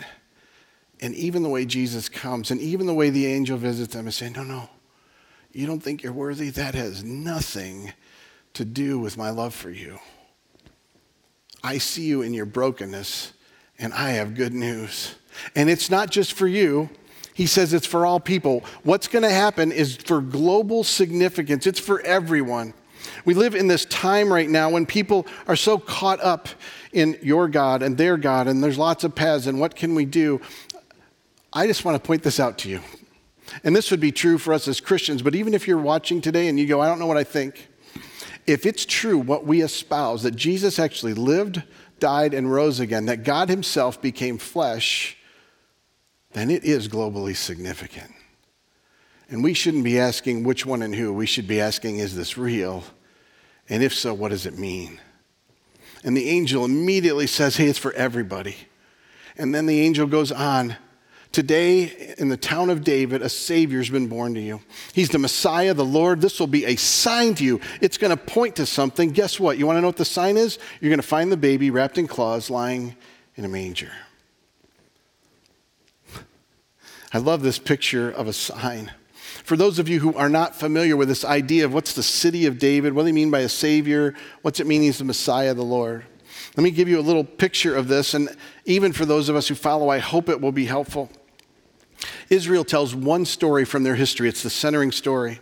And 1.00 1.16
even 1.16 1.42
the 1.42 1.48
way 1.48 1.64
Jesus 1.64 2.08
comes, 2.08 2.52
and 2.52 2.60
even 2.60 2.86
the 2.86 2.94
way 2.94 3.10
the 3.10 3.26
angel 3.26 3.58
visits 3.58 3.92
them 3.92 4.06
and 4.06 4.14
say, 4.14 4.30
No, 4.30 4.44
no, 4.44 4.70
you 5.50 5.66
don't 5.66 5.82
think 5.82 6.04
you're 6.04 6.12
worthy? 6.12 6.50
That 6.50 6.76
has 6.76 7.02
nothing 7.02 7.92
to 8.54 8.64
do 8.64 9.00
with 9.00 9.16
my 9.16 9.30
love 9.30 9.52
for 9.52 9.70
you. 9.70 9.98
I 11.64 11.78
see 11.78 12.04
you 12.04 12.22
in 12.22 12.34
your 12.34 12.46
brokenness, 12.46 13.32
and 13.80 13.92
I 13.92 14.10
have 14.10 14.36
good 14.36 14.54
news. 14.54 15.16
And 15.56 15.68
it's 15.68 15.90
not 15.90 16.08
just 16.08 16.34
for 16.34 16.46
you. 16.46 16.88
He 17.34 17.46
says 17.46 17.72
it's 17.72 17.86
for 17.86 18.04
all 18.04 18.20
people. 18.20 18.62
What's 18.82 19.08
going 19.08 19.22
to 19.22 19.30
happen 19.30 19.72
is 19.72 19.96
for 19.96 20.20
global 20.20 20.84
significance, 20.84 21.66
it's 21.66 21.80
for 21.80 22.00
everyone. 22.02 22.74
We 23.24 23.34
live 23.34 23.54
in 23.54 23.66
this 23.66 23.84
time 23.86 24.32
right 24.32 24.48
now 24.48 24.70
when 24.70 24.86
people 24.86 25.26
are 25.48 25.56
so 25.56 25.78
caught 25.78 26.20
up 26.20 26.48
in 26.92 27.18
your 27.22 27.48
God 27.48 27.82
and 27.82 27.96
their 27.96 28.16
God, 28.16 28.46
and 28.46 28.62
there's 28.62 28.78
lots 28.78 29.02
of 29.02 29.14
paths, 29.14 29.46
and 29.46 29.58
what 29.58 29.74
can 29.74 29.94
we 29.94 30.04
do? 30.04 30.40
I 31.52 31.66
just 31.66 31.84
want 31.84 32.02
to 32.02 32.06
point 32.06 32.22
this 32.22 32.38
out 32.38 32.58
to 32.58 32.68
you. 32.68 32.80
And 33.64 33.74
this 33.74 33.90
would 33.90 34.00
be 34.00 34.12
true 34.12 34.38
for 34.38 34.54
us 34.54 34.68
as 34.68 34.80
Christians, 34.80 35.20
but 35.20 35.34
even 35.34 35.52
if 35.52 35.66
you're 35.66 35.78
watching 35.78 36.20
today 36.20 36.48
and 36.48 36.58
you 36.58 36.66
go, 36.66 36.80
I 36.80 36.86
don't 36.86 36.98
know 36.98 37.06
what 37.06 37.16
I 37.16 37.24
think, 37.24 37.68
if 38.46 38.66
it's 38.66 38.86
true 38.86 39.18
what 39.18 39.46
we 39.46 39.62
espouse, 39.62 40.22
that 40.22 40.36
Jesus 40.36 40.78
actually 40.78 41.14
lived, 41.14 41.62
died, 41.98 42.34
and 42.34 42.52
rose 42.52 42.80
again, 42.80 43.06
that 43.06 43.24
God 43.24 43.48
Himself 43.48 44.00
became 44.00 44.38
flesh, 44.38 45.16
then 46.32 46.50
it 46.50 46.64
is 46.64 46.88
globally 46.88 47.36
significant. 47.36 48.12
And 49.28 49.42
we 49.42 49.54
shouldn't 49.54 49.84
be 49.84 49.98
asking 49.98 50.44
which 50.44 50.66
one 50.66 50.82
and 50.82 50.94
who. 50.94 51.12
We 51.12 51.26
should 51.26 51.48
be 51.48 51.60
asking, 51.60 51.98
is 51.98 52.14
this 52.14 52.36
real? 52.36 52.84
And 53.68 53.82
if 53.82 53.94
so, 53.94 54.12
what 54.12 54.30
does 54.30 54.46
it 54.46 54.58
mean? 54.58 55.00
And 56.04 56.16
the 56.16 56.28
angel 56.28 56.64
immediately 56.64 57.26
says, 57.26 57.56
hey, 57.56 57.66
it's 57.66 57.78
for 57.78 57.92
everybody. 57.92 58.56
And 59.38 59.54
then 59.54 59.66
the 59.66 59.80
angel 59.80 60.06
goes 60.06 60.32
on 60.32 60.76
Today, 61.32 62.14
in 62.18 62.28
the 62.28 62.36
town 62.36 62.68
of 62.68 62.84
David, 62.84 63.22
a 63.22 63.28
Savior's 63.30 63.88
been 63.88 64.06
born 64.06 64.34
to 64.34 64.40
you. 64.40 64.60
He's 64.92 65.08
the 65.08 65.18
Messiah, 65.18 65.72
the 65.72 65.84
Lord. 65.84 66.20
This 66.20 66.38
will 66.38 66.46
be 66.46 66.66
a 66.66 66.76
sign 66.76 67.34
to 67.36 67.44
you. 67.44 67.58
It's 67.80 67.96
going 67.96 68.14
to 68.14 68.22
point 68.22 68.56
to 68.56 68.66
something. 68.66 69.08
Guess 69.10 69.40
what? 69.40 69.56
You 69.56 69.66
want 69.66 69.78
to 69.78 69.80
know 69.80 69.88
what 69.88 69.96
the 69.96 70.04
sign 70.04 70.36
is? 70.36 70.58
You're 70.80 70.90
going 70.90 71.00
to 71.00 71.06
find 71.06 71.32
the 71.32 71.38
baby 71.38 71.70
wrapped 71.70 71.96
in 71.96 72.06
cloths 72.06 72.50
lying 72.50 72.94
in 73.36 73.46
a 73.46 73.48
manger. 73.48 73.90
I 77.12 77.18
love 77.18 77.42
this 77.42 77.58
picture 77.58 78.10
of 78.10 78.26
a 78.26 78.32
sign. 78.32 78.92
For 79.44 79.56
those 79.56 79.78
of 79.78 79.88
you 79.88 80.00
who 80.00 80.14
are 80.14 80.28
not 80.28 80.54
familiar 80.54 80.96
with 80.96 81.08
this 81.08 81.24
idea 81.24 81.64
of 81.64 81.74
what's 81.74 81.94
the 81.94 82.02
city 82.02 82.46
of 82.46 82.58
David, 82.58 82.92
what 82.92 83.02
do 83.02 83.06
they 83.06 83.12
mean 83.12 83.30
by 83.30 83.40
a 83.40 83.48
Savior? 83.48 84.14
What's 84.42 84.60
it 84.60 84.66
mean 84.66 84.82
he's 84.82 84.98
the 84.98 85.04
Messiah, 85.04 85.52
the 85.52 85.62
Lord? 85.62 86.04
Let 86.56 86.64
me 86.64 86.70
give 86.70 86.88
you 86.88 86.98
a 86.98 87.02
little 87.02 87.24
picture 87.24 87.74
of 87.74 87.88
this, 87.88 88.14
and 88.14 88.28
even 88.64 88.92
for 88.92 89.04
those 89.04 89.28
of 89.28 89.36
us 89.36 89.48
who 89.48 89.54
follow, 89.54 89.88
I 89.88 89.98
hope 89.98 90.28
it 90.28 90.40
will 90.40 90.52
be 90.52 90.66
helpful. 90.66 91.10
Israel 92.30 92.64
tells 92.64 92.94
one 92.94 93.24
story 93.24 93.64
from 93.64 93.82
their 93.82 93.94
history. 93.94 94.28
It's 94.28 94.42
the 94.42 94.50
centering 94.50 94.92
story. 94.92 95.40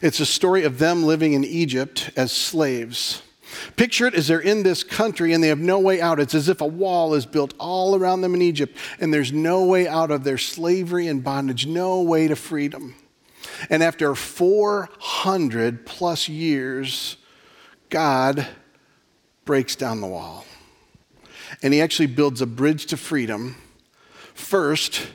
It's 0.00 0.20
a 0.20 0.26
story 0.26 0.64
of 0.64 0.78
them 0.78 1.02
living 1.02 1.32
in 1.32 1.44
Egypt 1.44 2.10
as 2.16 2.32
slaves. 2.32 3.22
Picture 3.76 4.06
it 4.06 4.14
as 4.14 4.28
they're 4.28 4.40
in 4.40 4.62
this 4.62 4.84
country 4.84 5.32
and 5.32 5.42
they 5.42 5.48
have 5.48 5.58
no 5.58 5.78
way 5.78 6.00
out. 6.00 6.20
It's 6.20 6.34
as 6.34 6.48
if 6.48 6.60
a 6.60 6.66
wall 6.66 7.14
is 7.14 7.26
built 7.26 7.54
all 7.58 7.96
around 7.96 8.20
them 8.20 8.34
in 8.34 8.42
Egypt 8.42 8.76
and 9.00 9.12
there's 9.12 9.32
no 9.32 9.64
way 9.64 9.88
out 9.88 10.10
of 10.10 10.24
their 10.24 10.38
slavery 10.38 11.06
and 11.06 11.24
bondage, 11.24 11.66
no 11.66 12.02
way 12.02 12.28
to 12.28 12.36
freedom. 12.36 12.94
And 13.68 13.82
after 13.82 14.14
400 14.14 15.84
plus 15.84 16.28
years, 16.28 17.16
God 17.88 18.46
breaks 19.44 19.74
down 19.76 20.00
the 20.00 20.06
wall. 20.06 20.46
And 21.62 21.74
he 21.74 21.80
actually 21.80 22.06
builds 22.06 22.40
a 22.40 22.46
bridge 22.46 22.86
to 22.86 22.96
freedom, 22.96 23.56
first 24.34 25.08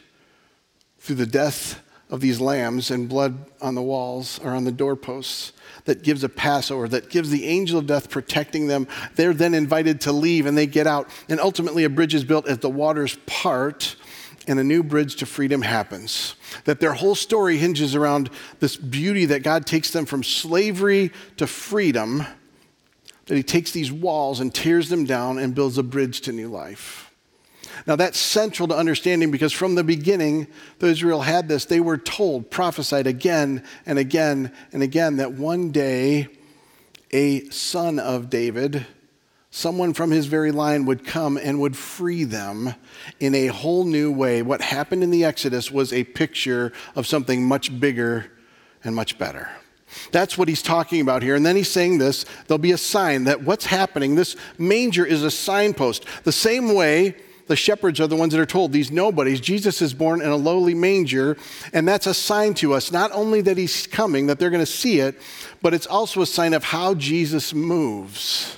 through 1.00 1.16
the 1.16 1.26
death 1.26 1.82
of 2.10 2.22
these 2.22 2.40
lambs 2.40 2.92
and 2.92 3.10
blood 3.10 3.38
on 3.62 3.76
the 3.76 3.82
walls 3.82 4.40
or 4.44 4.52
on 4.52 4.64
the 4.64 4.72
doorposts 4.72 5.54
that 5.86 6.04
gives 6.04 6.24
a 6.24 6.30
Passover, 6.30 6.88
that 6.88 7.10
gives 7.10 7.30
the 7.30 7.46
angel 7.46 7.80
of 7.80 7.88
death 7.88 8.10
protecting 8.10 8.68
them. 8.68 8.88
They're 9.16 9.34
then 9.34 9.54
invited 9.54 10.02
to 10.02 10.12
leave 10.12 10.46
and 10.46 10.58
they 10.58 10.68
get 10.68 10.88
out. 10.88 11.10
And 11.30 11.40
ultimately, 11.40 11.84
a 11.84 11.90
bridge 11.90 12.14
is 12.14 12.24
built 12.24 12.48
as 12.48 12.60
the 12.60 12.70
waters 12.70 13.18
part 13.26 13.96
and 14.48 14.60
a 14.60 14.64
new 14.64 14.84
bridge 14.84 15.16
to 15.18 15.26
freedom 15.26 15.62
happens. 15.62 16.36
That 16.66 16.80
their 16.80 16.94
whole 16.94 17.16
story 17.16 17.58
hinges 17.58 17.96
around 17.96 18.30
this 18.60 18.76
beauty 18.76 19.26
that 19.26 19.44
God 19.44 19.66
takes 19.66 19.92
them 19.92 20.06
from 20.06 20.24
slavery 20.24 21.12
to 21.38 21.48
freedom, 21.48 22.26
that 23.26 23.36
He 23.36 23.44
takes 23.44 23.72
these 23.72 23.92
walls 23.92 24.40
and 24.40 24.54
tears 24.54 24.90
them 24.90 25.06
down 25.06 25.40
and 25.40 25.56
builds 25.56 25.78
a 25.78 25.84
bridge 25.84 26.22
to 26.22 26.32
new 26.32 26.48
life. 26.48 27.12
Now, 27.86 27.96
that's 27.96 28.18
central 28.18 28.68
to 28.70 28.76
understanding 28.76 29.32
because 29.32 29.54
from 29.54 29.76
the 29.76 29.84
beginning, 29.84 30.48
though 30.80 30.88
Israel 30.88 31.22
had 31.22 31.48
this, 31.48 31.66
they 31.66 31.80
were 31.80 31.98
told, 31.98 32.50
prophesied 32.52 33.08
again 33.08 33.64
and 33.86 34.00
again 34.00 34.52
and 34.72 34.84
again 34.84 35.18
that 35.18 35.34
one 35.34 35.72
day 35.72 36.28
a 37.12 37.48
son 37.50 38.00
of 38.00 38.30
David, 38.30 38.86
someone 39.52 39.94
from 39.94 40.12
his 40.12 40.26
very 40.26 40.52
line, 40.52 40.86
would 40.86 41.06
come 41.06 41.38
and 41.38 41.60
would 41.60 41.78
free 41.78 42.24
them 42.24 42.74
in 43.20 43.34
a 43.36 43.48
whole 43.48 43.86
new 43.86 44.12
way. 44.12 44.42
What 44.42 44.62
happened 44.62 45.04
in 45.04 45.12
the 45.12 45.24
Exodus 45.24 45.72
was 45.72 45.94
a 45.94 46.04
picture 46.04 46.74
of 46.96 47.08
something 47.08 47.46
much 47.46 47.80
bigger 47.80 48.32
and 48.84 48.96
much 48.96 49.18
better. 49.18 49.50
That's 50.12 50.38
what 50.38 50.48
he's 50.48 50.62
talking 50.62 51.02
about 51.02 51.24
here. 51.24 51.36
And 51.36 51.46
then 51.46 51.56
he's 51.56 51.72
saying 51.72 52.00
this 52.00 52.26
there'll 52.48 52.60
be 52.60 52.72
a 52.72 52.78
sign 52.78 53.26
that 53.26 53.44
what's 53.44 53.66
happening, 53.66 54.16
this 54.16 54.36
manger 54.58 55.06
is 55.06 55.24
a 55.24 55.32
signpost. 55.32 56.06
The 56.24 56.32
same 56.32 56.74
way 56.74 57.16
the 57.48 57.56
shepherds 57.56 58.00
are 58.00 58.08
the 58.08 58.16
ones 58.16 58.34
that 58.34 58.42
are 58.42 58.46
told, 58.46 58.72
these 58.72 58.92
nobodies, 58.92 59.40
Jesus 59.40 59.82
is 59.82 59.94
born 59.94 60.22
in 60.22 60.30
a 60.30 60.36
lowly 60.36 60.74
manger, 60.74 61.38
and 61.74 61.88
that's 61.88 62.08
a 62.08 62.14
sign 62.14 62.54
to 62.56 62.74
us, 62.74 62.92
not 62.92 63.12
only 63.12 63.42
that 63.42 63.58
he's 63.58 63.88
coming, 63.88 64.28
that 64.28 64.40
they're 64.40 64.50
going 64.50 64.62
to 64.62 64.66
see 64.66 65.00
it, 65.00 65.20
but 65.62 65.74
it's 65.74 65.88
also 65.88 66.22
a 66.22 66.26
sign 66.26 66.54
of 66.54 66.64
how 66.64 66.94
Jesus 66.96 67.54
moves 67.54 68.58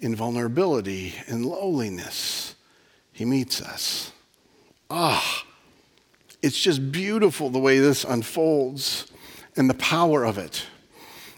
in 0.00 0.14
vulnerability 0.14 1.14
and 1.26 1.46
lowliness. 1.46 2.54
He 3.12 3.24
meets 3.24 3.62
us. 3.62 4.12
Ah, 4.90 5.44
it's 6.42 6.58
just 6.58 6.92
beautiful 6.92 7.50
the 7.50 7.58
way 7.58 7.78
this 7.78 8.04
unfolds 8.04 9.06
and 9.56 9.70
the 9.70 9.74
power 9.74 10.24
of 10.24 10.38
it. 10.38 10.66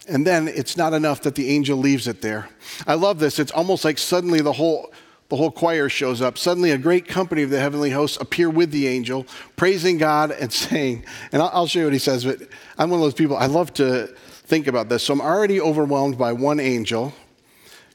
And 0.08 0.26
then 0.26 0.48
it's 0.48 0.76
not 0.76 0.92
enough 0.92 1.22
that 1.22 1.34
the 1.34 1.48
angel 1.50 1.78
leaves 1.78 2.08
it 2.08 2.20
there. 2.20 2.48
I 2.86 2.94
love 2.94 3.18
this. 3.18 3.38
It's 3.38 3.52
almost 3.52 3.84
like 3.84 3.98
suddenly 3.98 4.40
the 4.40 4.52
whole 4.52 4.92
the 5.28 5.36
whole 5.36 5.50
choir 5.50 5.88
shows 5.88 6.20
up. 6.20 6.36
Suddenly, 6.38 6.70
a 6.70 6.78
great 6.78 7.08
company 7.08 7.42
of 7.42 7.50
the 7.50 7.60
heavenly 7.60 7.90
hosts 7.90 8.18
appear 8.20 8.50
with 8.50 8.70
the 8.70 8.86
angel, 8.86 9.26
praising 9.56 9.98
God 9.98 10.30
and 10.30 10.52
saying, 10.52 11.04
and 11.32 11.42
I'll 11.42 11.66
show 11.66 11.80
you 11.80 11.86
what 11.86 11.92
he 11.92 11.98
says, 11.98 12.24
but 12.24 12.40
I'm 12.78 12.90
one 12.90 13.00
of 13.00 13.04
those 13.04 13.14
people, 13.14 13.36
I 13.36 13.46
love 13.46 13.72
to 13.74 14.08
think 14.46 14.66
about 14.66 14.88
this. 14.88 15.02
So 15.02 15.14
I'm 15.14 15.20
already 15.20 15.60
overwhelmed 15.60 16.18
by 16.18 16.32
one 16.32 16.60
angel. 16.60 17.14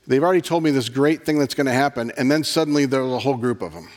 They've 0.08 0.24
already 0.24 0.42
told 0.42 0.64
me 0.64 0.72
this 0.72 0.90
great 0.90 1.24
thing 1.26 1.38
that's 1.38 1.54
going 1.54 1.68
to 1.68 1.74
happen, 1.74 2.12
and 2.18 2.32
then 2.32 2.44
suddenly 2.44 2.86
there's 2.86 3.12
a 3.12 3.20
whole 3.20 3.38
group 3.38 3.62
of 3.62 3.74
them. 3.74 3.90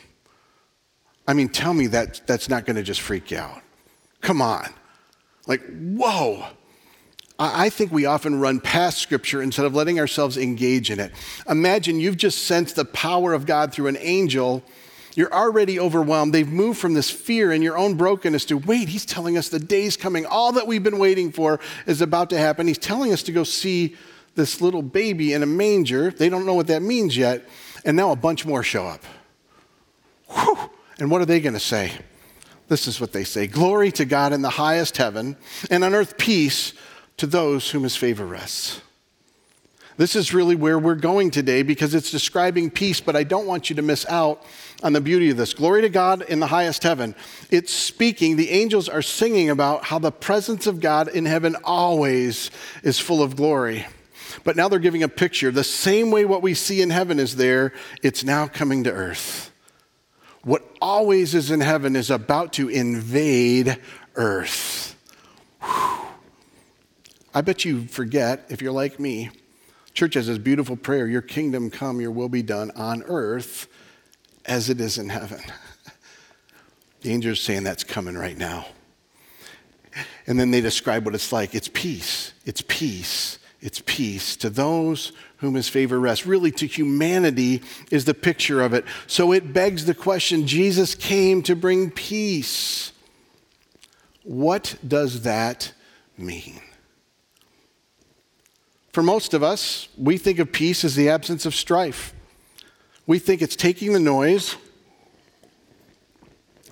I 1.27 1.33
mean, 1.33 1.49
tell 1.49 1.73
me 1.73 1.87
that 1.87 2.21
that's 2.27 2.49
not 2.49 2.65
going 2.65 2.75
to 2.75 2.83
just 2.83 3.01
freak 3.01 3.31
you 3.31 3.37
out. 3.37 3.61
Come 4.21 4.41
on. 4.41 4.69
Like, 5.47 5.61
whoa. 5.71 6.45
I 7.39 7.69
think 7.69 7.91
we 7.91 8.05
often 8.05 8.39
run 8.39 8.59
past 8.59 8.99
Scripture 8.99 9.41
instead 9.41 9.65
of 9.65 9.73
letting 9.73 9.99
ourselves 9.99 10.37
engage 10.37 10.91
in 10.91 10.99
it. 10.99 11.11
Imagine 11.49 11.99
you've 11.99 12.17
just 12.17 12.45
sensed 12.45 12.75
the 12.75 12.85
power 12.85 13.33
of 13.33 13.45
God 13.45 13.73
through 13.73 13.87
an 13.87 13.97
angel. 13.99 14.63
You're 15.15 15.33
already 15.33 15.79
overwhelmed. 15.79 16.33
They've 16.33 16.47
moved 16.47 16.79
from 16.79 16.93
this 16.93 17.09
fear 17.09 17.51
and 17.51 17.63
your 17.63 17.77
own 17.77 17.95
brokenness 17.95 18.45
to 18.45 18.57
wait, 18.57 18.87
he's 18.89 19.05
telling 19.05 19.37
us 19.37 19.49
the 19.49 19.59
day's 19.59 19.97
coming. 19.97 20.25
All 20.25 20.51
that 20.53 20.67
we've 20.67 20.83
been 20.83 20.99
waiting 20.99 21.31
for 21.31 21.59
is 21.87 22.01
about 22.01 22.29
to 22.29 22.37
happen. 22.37 22.67
He's 22.67 22.77
telling 22.77 23.11
us 23.11 23.23
to 23.23 23.31
go 23.31 23.43
see 23.43 23.95
this 24.35 24.61
little 24.61 24.81
baby 24.81 25.33
in 25.33 25.43
a 25.43 25.47
manger. 25.47 26.11
They 26.11 26.29
don't 26.29 26.45
know 26.45 26.55
what 26.55 26.67
that 26.67 26.81
means 26.81 27.17
yet. 27.17 27.47
And 27.83 27.97
now 27.97 28.11
a 28.11 28.15
bunch 28.15 28.45
more 28.45 28.63
show 28.63 28.85
up. 28.85 29.03
Whew. 30.29 30.57
And 30.99 31.09
what 31.11 31.21
are 31.21 31.25
they 31.25 31.39
going 31.39 31.53
to 31.53 31.59
say? 31.59 31.91
This 32.67 32.87
is 32.87 33.01
what 33.01 33.11
they 33.11 33.23
say 33.23 33.45
Glory 33.47 33.91
to 33.93 34.05
God 34.05 34.33
in 34.33 34.41
the 34.41 34.49
highest 34.49 34.97
heaven, 34.97 35.35
and 35.69 35.83
on 35.83 35.93
earth 35.93 36.17
peace 36.17 36.73
to 37.17 37.27
those 37.27 37.71
whom 37.71 37.83
his 37.83 37.95
favor 37.95 38.25
rests. 38.25 38.81
This 39.95 40.15
is 40.15 40.33
really 40.33 40.55
where 40.55 40.79
we're 40.79 40.95
going 40.95 41.29
today 41.29 41.61
because 41.61 41.93
it's 41.93 42.09
describing 42.09 42.71
peace, 42.71 42.99
but 42.99 43.15
I 43.15 43.23
don't 43.23 43.45
want 43.45 43.69
you 43.69 43.75
to 43.75 43.83
miss 43.83 44.07
out 44.07 44.43
on 44.81 44.93
the 44.93 45.01
beauty 45.01 45.29
of 45.29 45.37
this. 45.37 45.53
Glory 45.53 45.81
to 45.81 45.89
God 45.89 46.23
in 46.23 46.39
the 46.39 46.47
highest 46.47 46.81
heaven. 46.81 47.13
It's 47.51 47.71
speaking, 47.71 48.35
the 48.35 48.49
angels 48.49 48.89
are 48.89 49.03
singing 49.03 49.51
about 49.51 49.85
how 49.85 49.99
the 49.99 50.11
presence 50.11 50.65
of 50.65 50.79
God 50.79 51.09
in 51.09 51.25
heaven 51.25 51.55
always 51.63 52.49
is 52.81 52.99
full 52.99 53.21
of 53.21 53.35
glory. 53.35 53.85
But 54.43 54.55
now 54.55 54.67
they're 54.67 54.79
giving 54.79 55.03
a 55.03 55.07
picture. 55.07 55.51
The 55.51 55.63
same 55.63 56.09
way 56.09 56.25
what 56.25 56.41
we 56.41 56.55
see 56.55 56.81
in 56.81 56.89
heaven 56.89 57.19
is 57.19 57.35
there, 57.35 57.71
it's 58.01 58.23
now 58.23 58.47
coming 58.47 58.83
to 58.85 58.91
earth. 58.91 59.51
What 60.43 60.67
always 60.81 61.35
is 61.35 61.51
in 61.51 61.61
heaven 61.61 61.95
is 61.95 62.09
about 62.09 62.53
to 62.53 62.67
invade 62.67 63.77
earth. 64.15 64.95
Whew. 65.61 66.02
I 67.33 67.41
bet 67.41 67.65
you 67.65 67.87
forget, 67.87 68.45
if 68.49 68.61
you're 68.61 68.71
like 68.71 68.99
me, 68.99 69.31
church 69.93 70.13
has 70.13 70.27
this 70.27 70.37
beautiful 70.37 70.75
prayer 70.75 71.07
Your 71.07 71.21
kingdom 71.21 71.69
come, 71.69 71.99
your 71.99 72.11
will 72.11 72.29
be 72.29 72.43
done 72.43 72.71
on 72.75 73.03
earth 73.03 73.67
as 74.45 74.69
it 74.69 74.79
is 74.79 74.97
in 74.97 75.09
heaven. 75.09 75.41
The 77.01 77.11
angels 77.11 77.41
saying 77.41 77.63
that's 77.63 77.83
coming 77.83 78.17
right 78.17 78.37
now. 78.37 78.65
And 80.25 80.39
then 80.39 80.51
they 80.51 80.61
describe 80.61 81.03
what 81.03 81.13
it's 81.13 81.33
like 81.33 81.53
it's 81.53 81.67
peace, 81.67 82.31
it's 82.45 82.63
peace, 82.65 83.39
it's 83.59 83.81
peace 83.85 84.37
to 84.37 84.49
those 84.49 85.11
whom 85.37 85.55
his 85.55 85.67
favor 85.67 85.99
rests. 85.99 86.25
Really, 86.25 86.49
to 86.51 86.65
humanity 86.65 87.61
is 87.91 88.05
the 88.05 88.13
picture 88.13 88.61
of 88.61 88.73
it. 88.73 88.85
So 89.05 89.33
it 89.33 89.51
begs 89.51 89.85
the 89.85 89.93
question 89.93 90.47
Jesus 90.47 90.95
came 90.95 91.43
to 91.43 91.57
bring 91.57 91.91
peace. 91.91 92.93
What 94.23 94.77
does 94.87 95.23
that 95.23 95.73
mean? 96.17 96.61
For 98.93 99.01
most 99.01 99.33
of 99.33 99.41
us, 99.41 99.89
we 99.97 100.17
think 100.17 100.37
of 100.37 100.51
peace 100.51 100.85
as 100.85 100.95
the 100.95 101.09
absence 101.09 101.47
of 101.47 101.55
strife. 101.55 102.13
We 103.07 103.17
think 103.17 103.41
it's 103.41 103.55
taking 103.55 103.91
the 103.91 103.99
noise 103.99 104.55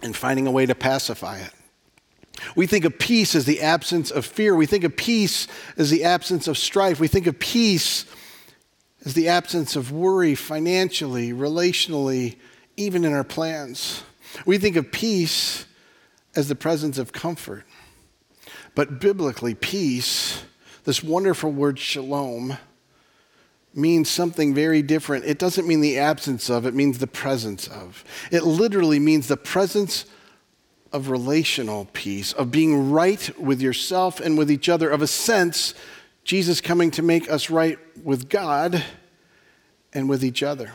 and 0.03 0.15
finding 0.15 0.45
a 0.45 0.51
way 0.51 0.67
to 0.67 0.75
pacify 0.75 1.39
it. 1.39 1.51
We 2.55 2.67
think 2.67 2.85
of 2.85 2.99
peace 2.99 3.33
as 3.33 3.45
the 3.45 3.61
absence 3.61 4.11
of 4.11 4.23
fear. 4.23 4.55
We 4.55 4.67
think 4.67 4.83
of 4.83 4.95
peace 4.95 5.47
as 5.77 5.89
the 5.89 6.03
absence 6.03 6.47
of 6.47 6.59
strife. 6.59 6.99
We 6.99 7.07
think 7.07 7.25
of 7.25 7.39
peace 7.39 8.05
as 9.03 9.15
the 9.15 9.27
absence 9.27 9.75
of 9.75 9.91
worry 9.91 10.35
financially, 10.35 11.33
relationally, 11.33 12.37
even 12.77 13.03
in 13.03 13.13
our 13.13 13.23
plans. 13.23 14.03
We 14.45 14.59
think 14.59 14.75
of 14.75 14.91
peace 14.91 15.65
as 16.35 16.49
the 16.49 16.55
presence 16.55 16.99
of 16.99 17.13
comfort. 17.13 17.65
But 18.75 18.99
biblically, 18.99 19.55
peace 19.55 20.43
this 20.83 21.03
wonderful 21.03 21.51
word 21.51 21.79
shalom 21.79 22.57
means 23.73 24.09
something 24.09 24.53
very 24.53 24.81
different. 24.81 25.25
It 25.25 25.37
doesn't 25.37 25.67
mean 25.67 25.81
the 25.81 25.97
absence 25.97 26.49
of, 26.49 26.65
it 26.65 26.73
means 26.73 26.97
the 26.97 27.07
presence 27.07 27.67
of. 27.67 28.03
It 28.31 28.43
literally 28.43 28.99
means 28.99 29.27
the 29.27 29.37
presence 29.37 30.05
of 30.91 31.09
relational 31.09 31.87
peace, 31.93 32.33
of 32.33 32.51
being 32.51 32.91
right 32.91 33.39
with 33.39 33.61
yourself 33.61 34.19
and 34.19 34.37
with 34.37 34.51
each 34.51 34.67
other, 34.67 34.89
of 34.89 35.01
a 35.01 35.07
sense, 35.07 35.73
Jesus 36.23 36.59
coming 36.59 36.91
to 36.91 37.01
make 37.01 37.31
us 37.31 37.49
right 37.49 37.79
with 38.03 38.29
God 38.29 38.83
and 39.93 40.09
with 40.09 40.23
each 40.23 40.43
other. 40.43 40.73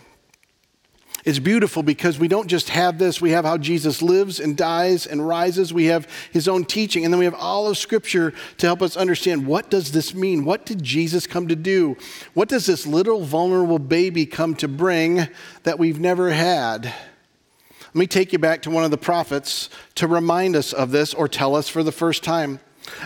It's 1.26 1.40
beautiful 1.40 1.82
because 1.82 2.20
we 2.20 2.28
don't 2.28 2.46
just 2.46 2.68
have 2.68 2.98
this, 3.00 3.20
we 3.20 3.32
have 3.32 3.44
how 3.44 3.58
Jesus 3.58 4.00
lives 4.00 4.38
and 4.38 4.56
dies 4.56 5.08
and 5.08 5.26
rises. 5.26 5.74
We 5.74 5.86
have 5.86 6.08
his 6.32 6.46
own 6.46 6.64
teaching, 6.64 7.04
and 7.04 7.12
then 7.12 7.18
we 7.18 7.24
have 7.24 7.34
all 7.34 7.66
of 7.66 7.76
Scripture 7.76 8.32
to 8.58 8.66
help 8.66 8.80
us 8.80 8.96
understand 8.96 9.44
what 9.44 9.68
does 9.68 9.90
this 9.90 10.14
mean? 10.14 10.44
What 10.44 10.64
did 10.64 10.84
Jesus 10.84 11.26
come 11.26 11.48
to 11.48 11.56
do? 11.56 11.96
What 12.34 12.48
does 12.48 12.66
this 12.66 12.86
little 12.86 13.22
vulnerable 13.24 13.80
baby 13.80 14.24
come 14.24 14.54
to 14.54 14.68
bring 14.68 15.26
that 15.64 15.80
we've 15.80 15.98
never 15.98 16.30
had? 16.30 16.84
Let 16.84 17.94
me 17.96 18.06
take 18.06 18.32
you 18.32 18.38
back 18.38 18.62
to 18.62 18.70
one 18.70 18.84
of 18.84 18.92
the 18.92 18.96
prophets 18.96 19.68
to 19.96 20.06
remind 20.06 20.54
us 20.54 20.72
of 20.72 20.92
this 20.92 21.12
or 21.12 21.26
tell 21.26 21.56
us 21.56 21.68
for 21.68 21.82
the 21.82 21.90
first 21.90 22.22
time. 22.22 22.60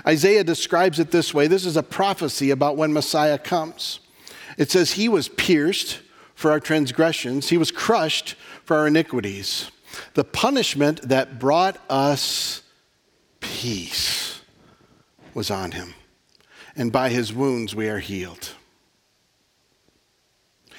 Isaiah 0.07 0.45
describes 0.45 0.99
it 0.99 1.11
this 1.11 1.33
way 1.33 1.47
this 1.47 1.65
is 1.65 1.79
a 1.79 1.83
prophecy 1.83 2.51
about 2.51 2.77
when 2.77 2.93
Messiah 2.93 3.39
comes. 3.39 4.01
It 4.59 4.71
says, 4.71 4.93
He 4.93 5.09
was 5.09 5.31
pierced 5.31 6.01
for 6.41 6.51
our 6.51 6.59
transgressions, 6.59 7.51
he 7.51 7.59
was 7.59 7.71
crushed 7.71 8.35
for 8.65 8.79
our 8.79 8.87
iniquities. 8.87 9.71
The 10.15 10.25
punishment 10.25 11.03
that 11.03 11.39
brought 11.39 11.79
us 11.91 12.63
peace 13.41 14.41
was 15.35 15.51
on 15.51 15.73
him, 15.73 15.93
and 16.75 16.91
by 16.91 17.11
his 17.11 17.31
wounds 17.31 17.75
we 17.75 17.91
are 17.91 17.99
healed. 17.99 18.55
You 20.71 20.77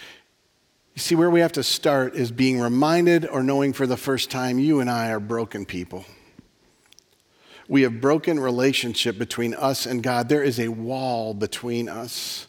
see, 0.95 1.13
where 1.13 1.29
we 1.29 1.41
have 1.41 1.51
to 1.51 1.63
start 1.63 2.15
is 2.15 2.31
being 2.31 2.59
reminded 2.59 3.27
or 3.27 3.43
knowing 3.43 3.71
for 3.71 3.85
the 3.85 3.97
first 3.97 4.31
time 4.31 4.57
you 4.57 4.79
and 4.79 4.89
I 4.89 5.11
are 5.11 5.19
broken 5.19 5.67
people. 5.67 6.05
We 7.67 7.83
have 7.83 8.01
broken 8.01 8.39
relationship 8.39 9.19
between 9.19 9.53
us 9.53 9.85
and 9.85 10.01
God. 10.01 10.27
There 10.27 10.41
is 10.41 10.59
a 10.59 10.69
wall 10.69 11.35
between 11.35 11.87
us 11.87 12.47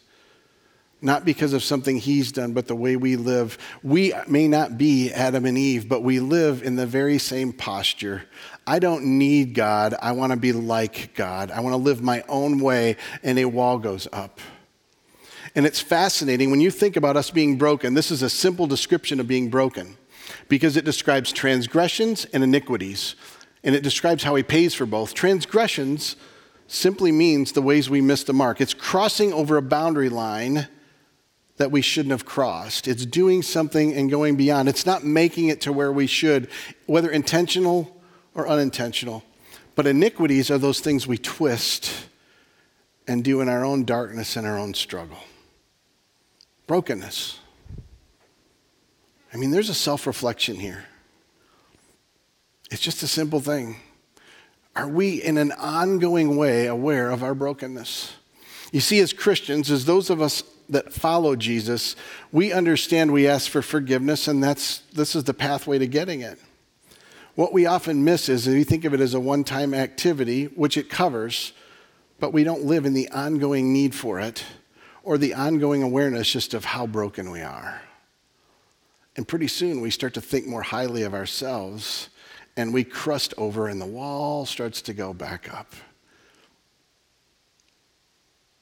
not 1.03 1.25
because 1.25 1.53
of 1.53 1.63
something 1.63 1.97
he's 1.97 2.31
done, 2.31 2.53
but 2.53 2.67
the 2.67 2.75
way 2.75 2.95
we 2.95 3.17
live. 3.17 3.57
We 3.83 4.13
may 4.27 4.47
not 4.47 4.77
be 4.77 5.11
Adam 5.11 5.45
and 5.45 5.57
Eve, 5.57 5.89
but 5.89 6.01
we 6.01 6.19
live 6.19 6.63
in 6.63 6.75
the 6.75 6.85
very 6.85 7.17
same 7.17 7.51
posture. 7.51 8.23
I 8.65 8.79
don't 8.79 9.17
need 9.17 9.53
God. 9.53 9.95
I 10.01 10.13
want 10.13 10.31
to 10.31 10.37
be 10.37 10.53
like 10.53 11.13
God. 11.13 11.51
I 11.51 11.59
want 11.59 11.73
to 11.73 11.77
live 11.77 12.01
my 12.01 12.23
own 12.29 12.59
way, 12.59 12.95
and 13.21 13.37
a 13.37 13.45
wall 13.45 13.77
goes 13.77 14.07
up. 14.13 14.39
And 15.55 15.65
it's 15.65 15.81
fascinating 15.81 16.49
when 16.49 16.61
you 16.61 16.71
think 16.71 16.95
about 16.95 17.17
us 17.17 17.29
being 17.29 17.57
broken. 17.57 17.93
This 17.93 18.09
is 18.09 18.23
a 18.23 18.29
simple 18.29 18.65
description 18.65 19.19
of 19.19 19.27
being 19.27 19.49
broken 19.49 19.97
because 20.47 20.77
it 20.77 20.85
describes 20.85 21.31
transgressions 21.31 22.25
and 22.25 22.43
iniquities, 22.43 23.15
and 23.63 23.75
it 23.75 23.83
describes 23.83 24.23
how 24.23 24.35
he 24.35 24.43
pays 24.43 24.73
for 24.73 24.85
both. 24.85 25.13
Transgressions 25.13 26.15
simply 26.67 27.11
means 27.11 27.51
the 27.51 27.61
ways 27.61 27.89
we 27.89 28.01
miss 28.01 28.23
the 28.23 28.33
mark, 28.33 28.61
it's 28.61 28.73
crossing 28.73 29.33
over 29.33 29.57
a 29.57 29.61
boundary 29.61 30.09
line 30.09 30.67
that 31.57 31.71
we 31.71 31.81
shouldn't 31.81 32.11
have 32.11 32.25
crossed. 32.25 32.87
It's 32.87 33.05
doing 33.05 33.41
something 33.41 33.93
and 33.93 34.09
going 34.09 34.35
beyond. 34.35 34.67
It's 34.69 34.85
not 34.85 35.03
making 35.03 35.49
it 35.49 35.61
to 35.61 35.73
where 35.73 35.91
we 35.91 36.07
should, 36.07 36.47
whether 36.87 37.09
intentional 37.09 38.01
or 38.33 38.47
unintentional. 38.47 39.23
But 39.75 39.87
iniquities 39.87 40.49
are 40.49 40.57
those 40.57 40.79
things 40.79 41.07
we 41.07 41.17
twist 41.17 42.07
and 43.07 43.23
do 43.23 43.41
in 43.41 43.49
our 43.49 43.63
own 43.63 43.85
darkness 43.85 44.35
and 44.35 44.47
our 44.47 44.57
own 44.57 44.73
struggle. 44.73 45.17
Brokenness. 46.67 47.39
I 49.33 49.37
mean, 49.37 49.51
there's 49.51 49.69
a 49.69 49.73
self 49.73 50.07
reflection 50.07 50.55
here. 50.55 50.85
It's 52.71 52.81
just 52.81 53.03
a 53.03 53.07
simple 53.07 53.39
thing. 53.39 53.77
Are 54.75 54.87
we 54.87 55.21
in 55.21 55.37
an 55.37 55.51
ongoing 55.51 56.35
way 56.35 56.65
aware 56.65 57.11
of 57.11 57.23
our 57.23 57.35
brokenness? 57.35 58.13
You 58.71 58.79
see, 58.79 58.99
as 58.99 59.13
Christians, 59.13 59.69
as 59.69 59.85
those 59.85 60.09
of 60.09 60.21
us 60.21 60.41
that 60.73 60.93
follow 60.93 61.35
Jesus, 61.35 61.95
we 62.31 62.51
understand 62.51 63.11
we 63.11 63.27
ask 63.27 63.49
for 63.49 63.61
forgiveness, 63.61 64.27
and 64.27 64.43
that's, 64.43 64.79
this 64.93 65.15
is 65.15 65.23
the 65.23 65.33
pathway 65.33 65.79
to 65.79 65.87
getting 65.87 66.21
it. 66.21 66.37
What 67.35 67.53
we 67.53 67.65
often 67.65 68.03
miss 68.03 68.29
is 68.29 68.45
we 68.45 68.63
think 68.63 68.85
of 68.85 68.93
it 68.93 68.99
as 68.99 69.13
a 69.13 69.19
one 69.19 69.43
time 69.43 69.73
activity, 69.73 70.45
which 70.45 70.77
it 70.77 70.89
covers, 70.89 71.53
but 72.19 72.31
we 72.31 72.43
don't 72.43 72.65
live 72.65 72.85
in 72.85 72.93
the 72.93 73.09
ongoing 73.09 73.73
need 73.73 73.95
for 73.95 74.19
it 74.19 74.43
or 75.01 75.17
the 75.17 75.33
ongoing 75.33 75.83
awareness 75.83 76.31
just 76.31 76.53
of 76.53 76.63
how 76.63 76.85
broken 76.85 77.31
we 77.31 77.41
are. 77.41 77.81
And 79.15 79.27
pretty 79.27 79.47
soon 79.47 79.81
we 79.81 79.89
start 79.89 80.13
to 80.15 80.21
think 80.21 80.47
more 80.47 80.61
highly 80.61 81.03
of 81.03 81.13
ourselves 81.13 82.09
and 82.55 82.73
we 82.73 82.83
crust 82.83 83.33
over 83.37 83.67
and 83.67 83.81
the 83.81 83.85
wall 83.85 84.45
starts 84.45 84.81
to 84.83 84.93
go 84.93 85.13
back 85.13 85.53
up. 85.53 85.73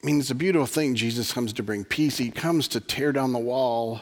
I 0.02 0.06
mean, 0.06 0.18
it's 0.18 0.30
a 0.30 0.34
beautiful 0.34 0.66
thing. 0.66 0.96
Jesus 0.96 1.32
comes 1.32 1.52
to 1.52 1.62
bring 1.62 1.84
peace, 1.84 2.18
He 2.18 2.30
comes 2.30 2.68
to 2.68 2.80
tear 2.80 3.12
down 3.12 3.32
the 3.32 3.38
wall. 3.38 4.00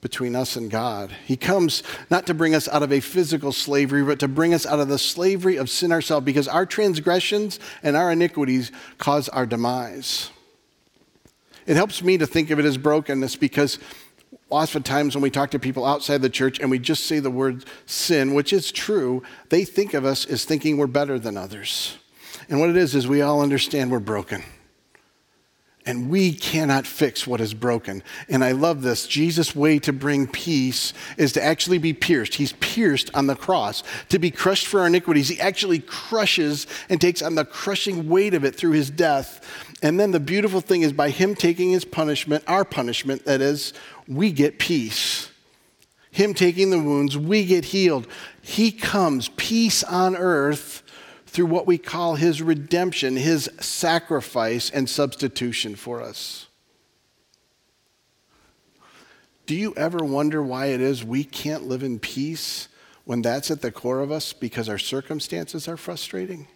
between 0.00 0.36
us 0.36 0.54
and 0.54 0.70
God. 0.70 1.10
He 1.26 1.36
comes 1.36 1.82
not 2.08 2.24
to 2.26 2.34
bring 2.34 2.54
us 2.54 2.68
out 2.68 2.84
of 2.84 2.92
a 2.92 3.00
physical 3.00 3.50
slavery, 3.50 4.04
but 4.04 4.20
to 4.20 4.28
bring 4.28 4.54
us 4.54 4.64
out 4.64 4.78
of 4.78 4.86
the 4.88 4.98
slavery 4.98 5.56
of 5.56 5.68
sin 5.68 5.90
ourselves, 5.90 6.24
because 6.24 6.46
our 6.46 6.64
transgressions 6.64 7.58
and 7.82 7.96
our 7.96 8.12
iniquities 8.12 8.70
cause 8.98 9.28
our 9.30 9.44
demise. 9.44 10.30
It 11.66 11.76
helps 11.76 12.02
me 12.02 12.16
to 12.18 12.26
think 12.26 12.50
of 12.50 12.58
it 12.58 12.64
as 12.64 12.78
brokenness 12.78 13.36
because 13.36 13.78
oftentimes 14.50 15.14
when 15.14 15.22
we 15.22 15.30
talk 15.30 15.50
to 15.50 15.58
people 15.58 15.84
outside 15.84 16.22
the 16.22 16.30
church 16.30 16.60
and 16.60 16.70
we 16.70 16.78
just 16.78 17.04
say 17.04 17.18
the 17.18 17.30
word 17.30 17.64
sin, 17.84 18.34
which 18.34 18.52
is 18.52 18.72
true, 18.72 19.22
they 19.50 19.64
think 19.64 19.94
of 19.94 20.04
us 20.04 20.24
as 20.24 20.44
thinking 20.44 20.78
we're 20.78 20.86
better 20.86 21.18
than 21.18 21.36
others. 21.36 21.98
And 22.48 22.60
what 22.60 22.70
it 22.70 22.76
is, 22.76 22.94
is 22.94 23.06
we 23.06 23.20
all 23.20 23.42
understand 23.42 23.90
we're 23.90 23.98
broken. 23.98 24.42
And 25.88 26.10
we 26.10 26.34
cannot 26.34 26.86
fix 26.86 27.26
what 27.26 27.40
is 27.40 27.54
broken. 27.54 28.02
And 28.28 28.44
I 28.44 28.52
love 28.52 28.82
this. 28.82 29.06
Jesus' 29.06 29.56
way 29.56 29.78
to 29.78 29.90
bring 29.90 30.26
peace 30.26 30.92
is 31.16 31.32
to 31.32 31.42
actually 31.42 31.78
be 31.78 31.94
pierced. 31.94 32.34
He's 32.34 32.52
pierced 32.52 33.10
on 33.14 33.26
the 33.26 33.34
cross. 33.34 33.82
To 34.10 34.18
be 34.18 34.30
crushed 34.30 34.66
for 34.66 34.80
our 34.80 34.88
iniquities, 34.88 35.30
he 35.30 35.40
actually 35.40 35.78
crushes 35.78 36.66
and 36.90 37.00
takes 37.00 37.22
on 37.22 37.36
the 37.36 37.44
crushing 37.46 38.06
weight 38.06 38.34
of 38.34 38.44
it 38.44 38.54
through 38.54 38.72
his 38.72 38.90
death. 38.90 39.40
And 39.80 39.98
then 39.98 40.10
the 40.10 40.20
beautiful 40.20 40.60
thing 40.60 40.82
is 40.82 40.92
by 40.92 41.08
him 41.08 41.34
taking 41.34 41.70
his 41.70 41.86
punishment, 41.86 42.44
our 42.46 42.66
punishment, 42.66 43.24
that 43.24 43.40
is, 43.40 43.72
we 44.06 44.30
get 44.30 44.58
peace. 44.58 45.30
Him 46.10 46.34
taking 46.34 46.68
the 46.68 46.80
wounds, 46.80 47.16
we 47.16 47.46
get 47.46 47.64
healed. 47.64 48.06
He 48.42 48.72
comes, 48.72 49.30
peace 49.30 49.82
on 49.82 50.16
earth 50.16 50.82
through 51.28 51.46
what 51.46 51.66
we 51.66 51.76
call 51.76 52.14
his 52.14 52.40
redemption, 52.40 53.16
his 53.16 53.50
sacrifice 53.60 54.70
and 54.70 54.88
substitution 54.88 55.76
for 55.76 56.02
us. 56.02 56.46
Do 59.44 59.54
you 59.54 59.74
ever 59.76 59.98
wonder 59.98 60.42
why 60.42 60.66
it 60.66 60.80
is 60.80 61.04
we 61.04 61.24
can't 61.24 61.68
live 61.68 61.82
in 61.82 61.98
peace 61.98 62.68
when 63.04 63.22
that's 63.22 63.50
at 63.50 63.60
the 63.60 63.70
core 63.70 64.00
of 64.00 64.10
us 64.10 64.32
because 64.32 64.68
our 64.68 64.78
circumstances 64.78 65.68
are 65.68 65.76
frustrating? 65.76 66.48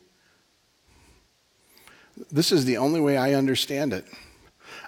This 2.31 2.51
is 2.51 2.65
the 2.65 2.79
only 2.79 3.01
way 3.01 3.17
I 3.17 3.35
understand 3.35 3.93
it. 3.93 4.07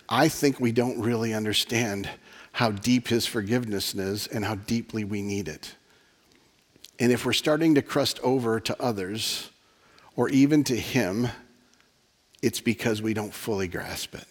I 0.08 0.28
think 0.28 0.60
we 0.60 0.72
don't 0.72 1.00
really 1.00 1.34
understand 1.34 2.08
how 2.52 2.70
deep 2.70 3.08
his 3.08 3.26
forgiveness 3.26 3.94
is 3.94 4.26
and 4.28 4.44
how 4.44 4.54
deeply 4.54 5.04
we 5.04 5.20
need 5.20 5.48
it. 5.48 5.74
And 6.98 7.12
if 7.12 7.26
we're 7.26 7.32
starting 7.32 7.74
to 7.74 7.82
crust 7.82 8.20
over 8.22 8.60
to 8.60 8.82
others, 8.82 9.50
or 10.16 10.28
even 10.28 10.64
to 10.64 10.76
Him, 10.76 11.28
it's 12.42 12.60
because 12.60 13.00
we 13.00 13.14
don't 13.14 13.32
fully 13.32 13.68
grasp 13.68 14.14
it. 14.14 14.26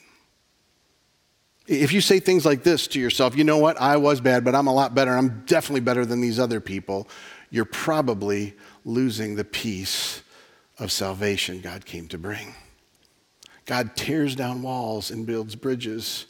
If 1.66 1.94
you 1.94 2.02
say 2.02 2.20
things 2.20 2.46
like 2.46 2.64
this 2.64 2.88
to 2.88 3.00
yourself, 3.00 3.38
you 3.38 3.44
know 3.44 3.58
what, 3.58 3.80
I 3.80 3.98
was 3.98 4.20
bad, 4.20 4.44
but 4.44 4.54
I'm 4.54 4.68
a 4.68 4.74
lot 4.74 4.94
better. 4.94 5.16
I'm 5.16 5.44
definitely 5.46 5.82
better 5.82 6.06
than 6.06 6.20
these 6.20 6.40
other 6.40 6.60
people. 6.60 7.08
You're 7.50 7.66
probably 7.66 8.54
losing 8.84 9.36
the 9.36 9.46
peace 9.46 10.22
of 10.78 10.92
salvation 10.92 11.62
God 11.62 11.86
came 11.86 12.08
to 12.10 12.18
bring. 12.18 12.54
God 13.66 13.96
tears 13.96 14.36
down 14.36 14.62
walls 14.62 15.10
and 15.10 15.26
builds 15.26 15.56
bridges 15.56 16.26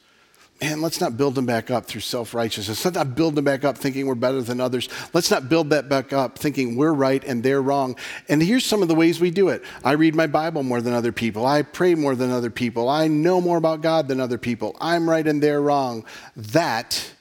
man, 0.63 0.81
let's 0.81 1.01
not 1.01 1.17
build 1.17 1.35
them 1.35 1.45
back 1.45 1.69
up 1.69 1.85
through 1.85 1.99
self 1.99 2.33
righteousness. 2.33 2.85
Let's 2.85 2.95
not 2.95 3.15
build 3.15 3.35
them 3.35 3.43
back 3.43 3.65
up 3.65 3.77
thinking 3.77 4.07
we're 4.07 4.15
better 4.15 4.41
than 4.41 4.61
others. 4.61 4.87
Let's 5.11 5.29
not 5.29 5.49
build 5.49 5.71
that 5.71 5.89
back 5.89 6.13
up 6.13 6.39
thinking 6.39 6.77
we're 6.77 6.93
right 6.93 7.21
and 7.25 7.43
they're 7.43 7.61
wrong. 7.61 7.97
And 8.29 8.41
here's 8.41 8.65
some 8.65 8.81
of 8.81 8.87
the 8.87 8.95
ways 8.95 9.19
we 9.19 9.29
do 9.29 9.49
it 9.49 9.61
I 9.83 9.91
read 9.91 10.15
my 10.15 10.25
Bible 10.25 10.63
more 10.63 10.79
than 10.79 10.93
other 10.93 11.11
people. 11.11 11.45
I 11.45 11.63
pray 11.63 11.95
more 11.95 12.15
than 12.15 12.31
other 12.31 12.49
people. 12.49 12.87
I 12.87 13.09
know 13.09 13.41
more 13.41 13.57
about 13.57 13.81
God 13.81 14.07
than 14.07 14.21
other 14.21 14.37
people. 14.37 14.77
I'm 14.79 15.09
right 15.09 15.27
and 15.27 15.43
they're 15.43 15.61
wrong. 15.61 16.05
That 16.37 17.11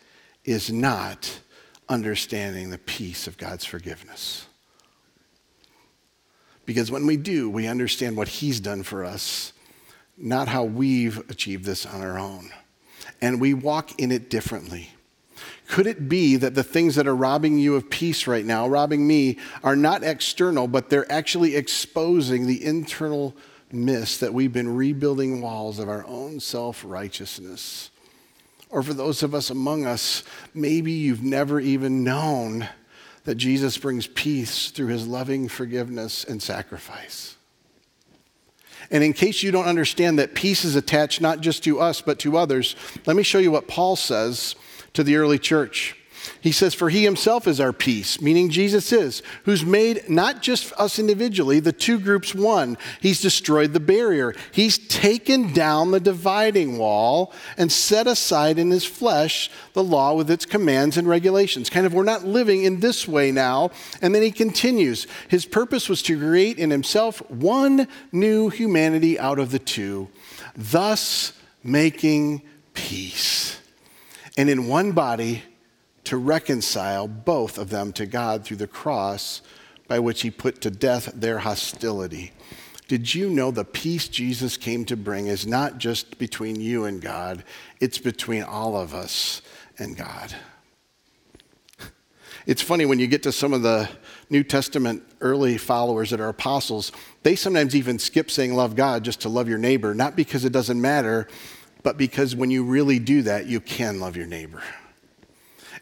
is 0.45 0.71
not 0.71 1.41
understanding 1.89 2.71
the 2.71 2.79
peace 2.79 3.27
of 3.27 3.39
God's 3.39 3.65
forgiveness. 3.65 4.47
Because 6.65 6.93
when 6.93 7.07
we 7.07 7.17
do, 7.17 7.51
we 7.51 7.67
understand 7.67 8.17
what 8.17 8.29
He's 8.29 8.61
done 8.61 8.85
for 8.85 9.05
us, 9.05 9.53
not 10.17 10.47
how 10.47 10.63
we've 10.63 11.29
achieved 11.29 11.65
this 11.65 11.85
on 11.85 12.03
our 12.03 12.21
own 12.21 12.53
and 13.23 13.41
we 13.41 13.55
walk 13.55 13.99
in 13.99 14.13
it 14.13 14.29
differently. 14.29 14.91
Could 15.69 15.87
it 15.87 16.09
be 16.09 16.37
that 16.37 16.55
the 16.55 16.65
things 16.65 16.97
that 16.97 17.07
are 17.07 17.17
robbing 17.17 17.59
you 17.59 17.77
of 17.77 17.89
peace 17.89 18.27
right 18.27 18.45
now, 18.45 18.69
robbing 18.69 19.07
me, 19.07 19.39
are 19.65 19.77
not 19.77 20.03
external, 20.03 20.69
but 20.69 20.91
they're 20.91 21.11
actually 21.11 21.57
exposing 21.57 22.47
the 22.47 22.63
internal 22.63 23.35
mist 23.71 24.21
that 24.21 24.35
we've 24.35 24.53
been 24.53 24.77
rebuilding 24.77 25.41
walls 25.41 25.79
of 25.79 25.89
our 25.89 26.05
own 26.07 26.41
self 26.41 26.85
righteousness? 26.85 27.91
Or 28.69 28.83
for 28.83 28.93
those 28.93 29.23
of 29.23 29.35
us 29.35 29.51
among 29.51 29.87
us, 29.87 30.25
maybe 30.53 30.93
you've 30.93 31.23
never 31.23 31.61
even 31.61 32.05
known 32.05 32.69
that 33.25 33.37
Jesus 33.37 33.79
brings 33.79 34.07
peace 34.07 34.71
through 34.71 34.89
his 34.89 35.07
loving 35.07 35.49
forgiveness 35.49 36.25
and 36.25 36.43
sacrifice. 36.43 37.37
And 38.93 39.03
in 39.03 39.15
case 39.15 39.43
you 39.43 39.51
don't 39.51 39.65
understand 39.65 40.19
that 40.19 40.35
peace 40.35 40.65
is 40.65 40.77
attached 40.77 41.21
not 41.23 41.41
just 41.41 41.65
to 41.65 41.81
us, 41.81 42.03
but 42.03 42.19
to 42.21 42.37
others, 42.37 42.77
let 43.07 43.17
me 43.17 43.23
show 43.23 43.39
you 43.39 43.51
what 43.51 43.67
Paul 43.67 43.97
says 43.97 44.55
to 44.93 45.03
the 45.03 45.17
early 45.17 45.39
church. 45.39 45.97
He 46.41 46.53
says, 46.53 46.75
For 46.75 46.89
he 46.89 47.05
himself 47.05 47.47
is 47.47 47.61
our 47.61 47.73
peace, 47.73 48.21
meaning 48.21 48.51
Jesus 48.51 48.93
is, 48.93 49.23
who's 49.45 49.65
made 49.65 50.09
not 50.09 50.43
just 50.43 50.73
us 50.75 50.99
individually, 50.99 51.61
the 51.61 51.73
two 51.73 51.99
groups 51.99 52.35
one. 52.35 52.77
He's 53.01 53.21
destroyed 53.21 53.73
the 53.73 53.81
barrier. 53.81 54.35
He's 54.53 54.79
taken 54.79 55.53
down 55.53 55.91
the 55.91 56.01
dividing 56.01 56.79
wall 56.79 57.33
and 57.57 57.71
set 57.71 58.07
aside 58.07 58.59
in 58.59 58.71
his 58.71 58.85
flesh 58.85 59.51
the 59.73 59.85
law 59.85 60.15
with 60.15 60.31
its 60.31 60.45
commands 60.45 60.97
and 60.97 61.09
regulations. 61.09 61.71
Kind 61.71 61.87
of, 61.87 61.95
we're 61.95 62.05
not 62.05 62.25
living 62.25 62.65
in 62.65 62.81
this 62.81 63.07
way 63.07 63.33
now. 63.33 63.71
And 64.01 64.15
then 64.15 64.23
he 64.23 64.33
continues 64.33 65.07
His 65.29 65.47
purpose 65.47 65.89
was 65.89 66.03
to 66.03 66.19
create 66.19 66.59
in 66.59 66.71
himself 66.71 67.19
one 67.31 67.89
new 68.11 68.49
humanity 68.49 69.19
out 69.19 69.39
of 69.39 69.51
the 69.51 69.59
two, 69.59 70.09
thus 70.57 71.33
making 71.63 72.43
peace. 72.75 73.59
And 74.37 74.49
in 74.49 74.67
one 74.67 74.93
body, 74.93 75.43
to 76.05 76.17
reconcile 76.17 77.07
both 77.07 77.59
of 77.59 77.71
them 77.71 77.93
to 77.93 78.07
God 78.07 78.45
through 78.45 78.57
the 78.59 78.67
cross 78.67 79.43
by 79.89 79.99
which 79.99 80.23
he 80.23 80.31
put 80.31 80.61
to 80.63 80.71
death 80.71 81.13
their 81.15 81.41
hostility. 81.41 82.33
Did 82.89 83.15
you 83.15 83.31
know 83.31 83.51
the 83.51 83.65
peace 83.65 84.09
Jesus 84.09 84.57
came 84.57 84.85
to 84.87 84.97
bring 84.97 85.27
is 85.27 85.47
not 85.47 85.79
just 85.79 86.19
between 86.19 86.61
you 86.61 86.85
and 86.85 87.01
God, 87.01 87.45
it's 87.81 87.99
between 87.99 88.43
all 88.43 88.77
of 88.77 88.95
us 88.95 89.43
and 89.79 89.97
God? 89.97 90.35
It's 92.45 92.63
funny 92.63 92.87
when 92.87 92.99
you 92.99 93.07
get 93.07 93.23
to 93.23 93.33
some 93.33 93.53
of 93.53 93.63
the 93.63 93.89
New 94.29 94.43
Testament 94.43 95.05
early 95.21 95.59
followers 95.59 96.11
that 96.11 96.21
are 96.21 96.29
apostles, 96.29 96.91
they 97.23 97.37
sometimes 97.37 97.77
even 97.77 97.99
skip 97.99 98.31
saying 98.31 98.55
love 98.55 98.75
God 98.75 99.05
just 99.05 99.21
to 99.21 99.29
love 99.29 99.49
your 99.49 99.59
neighbor, 99.59 99.95
not 99.95 100.17
because 100.17 100.45
it 100.45 100.53
doesn't 100.53 100.81
matter, 100.81 101.29
but 101.83 101.97
because 101.97 102.35
when 102.35 102.51
you 102.51 102.65
really 102.65 102.99
do 102.99 103.23
that, 103.23 103.47
you 103.47 103.61
can 103.61 104.01
love 104.01 104.17
your 104.17 104.27
neighbor. 104.27 104.63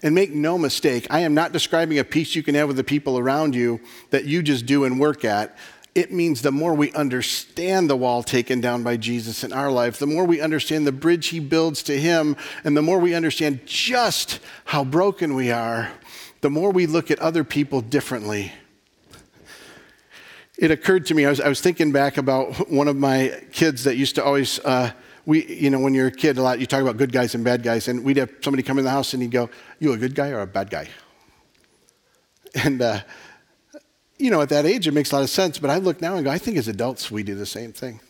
And 0.02 0.14
make 0.14 0.32
no 0.32 0.56
mistake, 0.56 1.06
I 1.10 1.20
am 1.20 1.34
not 1.34 1.52
describing 1.52 1.98
a 1.98 2.04
peace 2.04 2.34
you 2.34 2.42
can 2.42 2.54
have 2.54 2.68
with 2.68 2.76
the 2.78 2.84
people 2.84 3.18
around 3.18 3.54
you 3.54 3.80
that 4.10 4.24
you 4.24 4.42
just 4.42 4.64
do 4.64 4.84
and 4.84 4.98
work 4.98 5.24
at. 5.24 5.56
It 5.94 6.12
means 6.12 6.40
the 6.40 6.52
more 6.52 6.72
we 6.72 6.92
understand 6.92 7.90
the 7.90 7.96
wall 7.96 8.22
taken 8.22 8.60
down 8.60 8.82
by 8.82 8.96
Jesus 8.96 9.44
in 9.44 9.52
our 9.52 9.70
life, 9.70 9.98
the 9.98 10.06
more 10.06 10.24
we 10.24 10.40
understand 10.40 10.86
the 10.86 10.92
bridge 10.92 11.28
he 11.28 11.40
builds 11.40 11.82
to 11.84 11.98
him, 11.98 12.36
and 12.64 12.76
the 12.76 12.82
more 12.82 12.98
we 12.98 13.12
understand 13.12 13.60
just 13.66 14.38
how 14.66 14.84
broken 14.84 15.34
we 15.34 15.50
are, 15.50 15.90
the 16.40 16.50
more 16.50 16.70
we 16.70 16.86
look 16.86 17.10
at 17.10 17.18
other 17.18 17.44
people 17.44 17.80
differently. 17.80 18.52
It 20.56 20.70
occurred 20.70 21.06
to 21.06 21.14
me, 21.14 21.26
I 21.26 21.30
was, 21.30 21.40
I 21.40 21.48
was 21.48 21.60
thinking 21.60 21.90
back 21.92 22.16
about 22.16 22.70
one 22.70 22.86
of 22.88 22.96
my 22.96 23.42
kids 23.52 23.84
that 23.84 23.96
used 23.96 24.14
to 24.14 24.24
always. 24.24 24.58
Uh, 24.60 24.92
we, 25.26 25.46
you 25.46 25.70
know, 25.70 25.80
when 25.80 25.94
you're 25.94 26.08
a 26.08 26.12
kid, 26.12 26.38
a 26.38 26.42
lot 26.42 26.60
you 26.60 26.66
talk 26.66 26.82
about 26.82 26.96
good 26.96 27.12
guys 27.12 27.34
and 27.34 27.44
bad 27.44 27.62
guys, 27.62 27.88
and 27.88 28.04
we'd 28.04 28.16
have 28.16 28.30
somebody 28.40 28.62
come 28.62 28.78
in 28.78 28.84
the 28.84 28.90
house 28.90 29.12
and 29.12 29.22
he'd 29.22 29.30
go, 29.30 29.50
"You 29.78 29.92
a 29.92 29.96
good 29.96 30.14
guy 30.14 30.30
or 30.30 30.40
a 30.40 30.46
bad 30.46 30.70
guy?" 30.70 30.88
And 32.64 32.82
uh, 32.82 33.00
you 34.20 34.30
know, 34.30 34.42
at 34.42 34.50
that 34.50 34.66
age, 34.66 34.86
it 34.86 34.92
makes 34.92 35.12
a 35.12 35.16
lot 35.16 35.22
of 35.22 35.30
sense. 35.30 35.58
But 35.58 35.70
I 35.70 35.78
look 35.78 36.00
now 36.00 36.16
and 36.16 36.24
go, 36.24 36.30
I 36.30 36.38
think 36.38 36.56
as 36.56 36.68
adults 36.68 37.10
we 37.10 37.22
do 37.22 37.34
the 37.34 37.46
same 37.46 37.72
thing. 37.72 38.00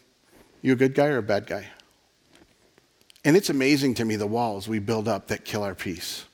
You 0.61 0.73
a 0.73 0.77
good 0.77 0.95
guy 0.95 1.07
or 1.07 1.19
a 1.19 1.23
bad 1.23 1.47
guy? 1.47 1.69
And 3.25 3.37
it's 3.37 3.51
amazing 3.51 3.95
to 3.95 4.05
me 4.05 4.17
the 4.17 4.27
walls 4.27 4.67
we 4.67 4.79
build 4.79 5.07
up 5.07 5.29
that 5.29 5.45
kill 5.45 5.63
our 5.63 5.75
peace. 5.75 6.25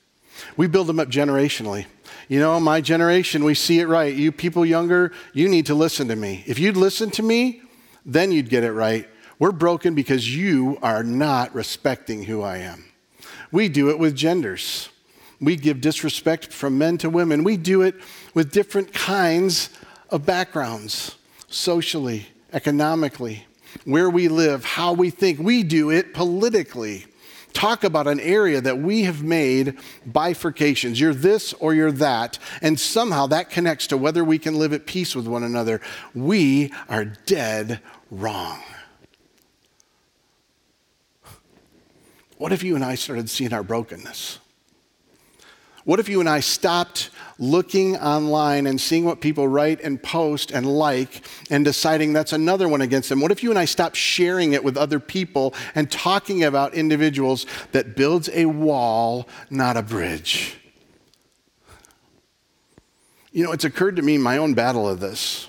We 0.55 0.67
build 0.67 0.87
them 0.87 0.99
up 0.99 1.09
generationally. 1.09 1.85
You 2.27 2.39
know, 2.39 2.59
my 2.59 2.81
generation, 2.81 3.43
we 3.43 3.53
see 3.53 3.79
it 3.79 3.87
right. 3.87 4.13
You 4.13 4.31
people 4.31 4.65
younger, 4.65 5.11
you 5.33 5.47
need 5.49 5.65
to 5.67 5.75
listen 5.75 6.07
to 6.07 6.15
me. 6.15 6.43
If 6.47 6.59
you'd 6.59 6.77
listen 6.77 7.11
to 7.11 7.23
me, 7.23 7.61
then 8.05 8.31
you'd 8.31 8.49
get 8.49 8.63
it 8.63 8.71
right. 8.71 9.07
We're 9.39 9.51
broken 9.51 9.93
because 9.93 10.35
you 10.35 10.77
are 10.81 11.03
not 11.03 11.53
respecting 11.53 12.23
who 12.23 12.41
I 12.41 12.57
am. 12.57 12.85
We 13.51 13.69
do 13.69 13.89
it 13.89 13.99
with 13.99 14.15
genders. 14.15 14.89
We 15.39 15.55
give 15.55 15.79
disrespect 15.79 16.51
from 16.51 16.77
men 16.77 16.97
to 16.99 17.09
women. 17.09 17.43
We 17.43 17.57
do 17.57 17.83
it 17.83 17.95
with 18.33 18.51
different 18.51 18.93
kinds 18.93 19.69
of 20.09 20.25
backgrounds, 20.25 21.15
socially, 21.47 22.27
economically, 22.51 23.45
where 23.85 24.09
we 24.09 24.27
live, 24.27 24.65
how 24.65 24.93
we 24.93 25.11
think. 25.11 25.39
We 25.39 25.63
do 25.63 25.91
it 25.91 26.13
politically 26.13 27.05
talk 27.57 27.83
about 27.83 28.07
an 28.07 28.19
area 28.19 28.61
that 28.61 28.77
we 28.77 29.03
have 29.03 29.23
made 29.23 29.75
bifurcations. 30.07 30.99
You're 30.99 31.13
this 31.13 31.53
or 31.53 31.73
you're 31.73 31.91
that. 31.93 32.37
And 32.61 32.79
somehow 32.79 33.25
that 33.27 33.49
connects 33.49 33.87
to 33.87 33.97
whether 33.97 34.23
we 34.23 34.37
can 34.37 34.59
live 34.59 34.73
at 34.73 34.85
peace 34.85 35.15
with 35.15 35.27
one 35.27 35.43
another. 35.43 35.81
We 36.13 36.71
are 36.87 37.05
dead 37.05 37.79
wrong. 38.11 38.61
What 42.37 42.51
if 42.51 42.63
you 42.63 42.75
and 42.75 42.83
I 42.83 42.95
started 42.95 43.29
seeing 43.29 43.53
our 43.53 43.63
brokenness? 43.63 44.39
What 45.87 46.01
if 46.01 46.09
you 46.09 46.19
and 46.19 46.27
I 46.27 46.41
stopped 46.41 47.11
looking 47.39 47.95
online 47.95 48.67
and 48.67 48.79
seeing 48.79 49.05
what 49.05 49.21
people 49.21 49.47
write 49.47 49.79
and 49.81 50.03
post 50.03 50.51
and 50.51 50.65
like 50.65 51.25
and 51.49 51.63
deciding 51.63 52.11
that's 52.11 52.33
another 52.33 52.67
one 52.67 52.81
against 52.81 53.07
them? 53.07 53.21
What 53.21 53.31
if 53.31 53.41
you 53.41 53.51
and 53.51 53.57
I 53.57 53.63
stopped 53.63 53.95
sharing 53.95 54.51
it 54.51 54.65
with 54.65 54.75
other 54.75 54.99
people 54.99 55.53
and 55.75 55.89
talking 55.89 56.43
about 56.43 56.73
individuals 56.73 57.45
that 57.71 57.95
builds 57.95 58.29
a 58.33 58.47
wall, 58.47 59.29
not 59.49 59.77
a 59.77 59.81
bridge? 59.81 60.57
You 63.31 63.45
know, 63.45 63.53
it's 63.53 63.63
occurred 63.63 63.95
to 63.95 64.01
me 64.01 64.17
my 64.17 64.37
own 64.37 64.55
battle 64.55 64.89
of 64.89 64.99
this 64.99 65.47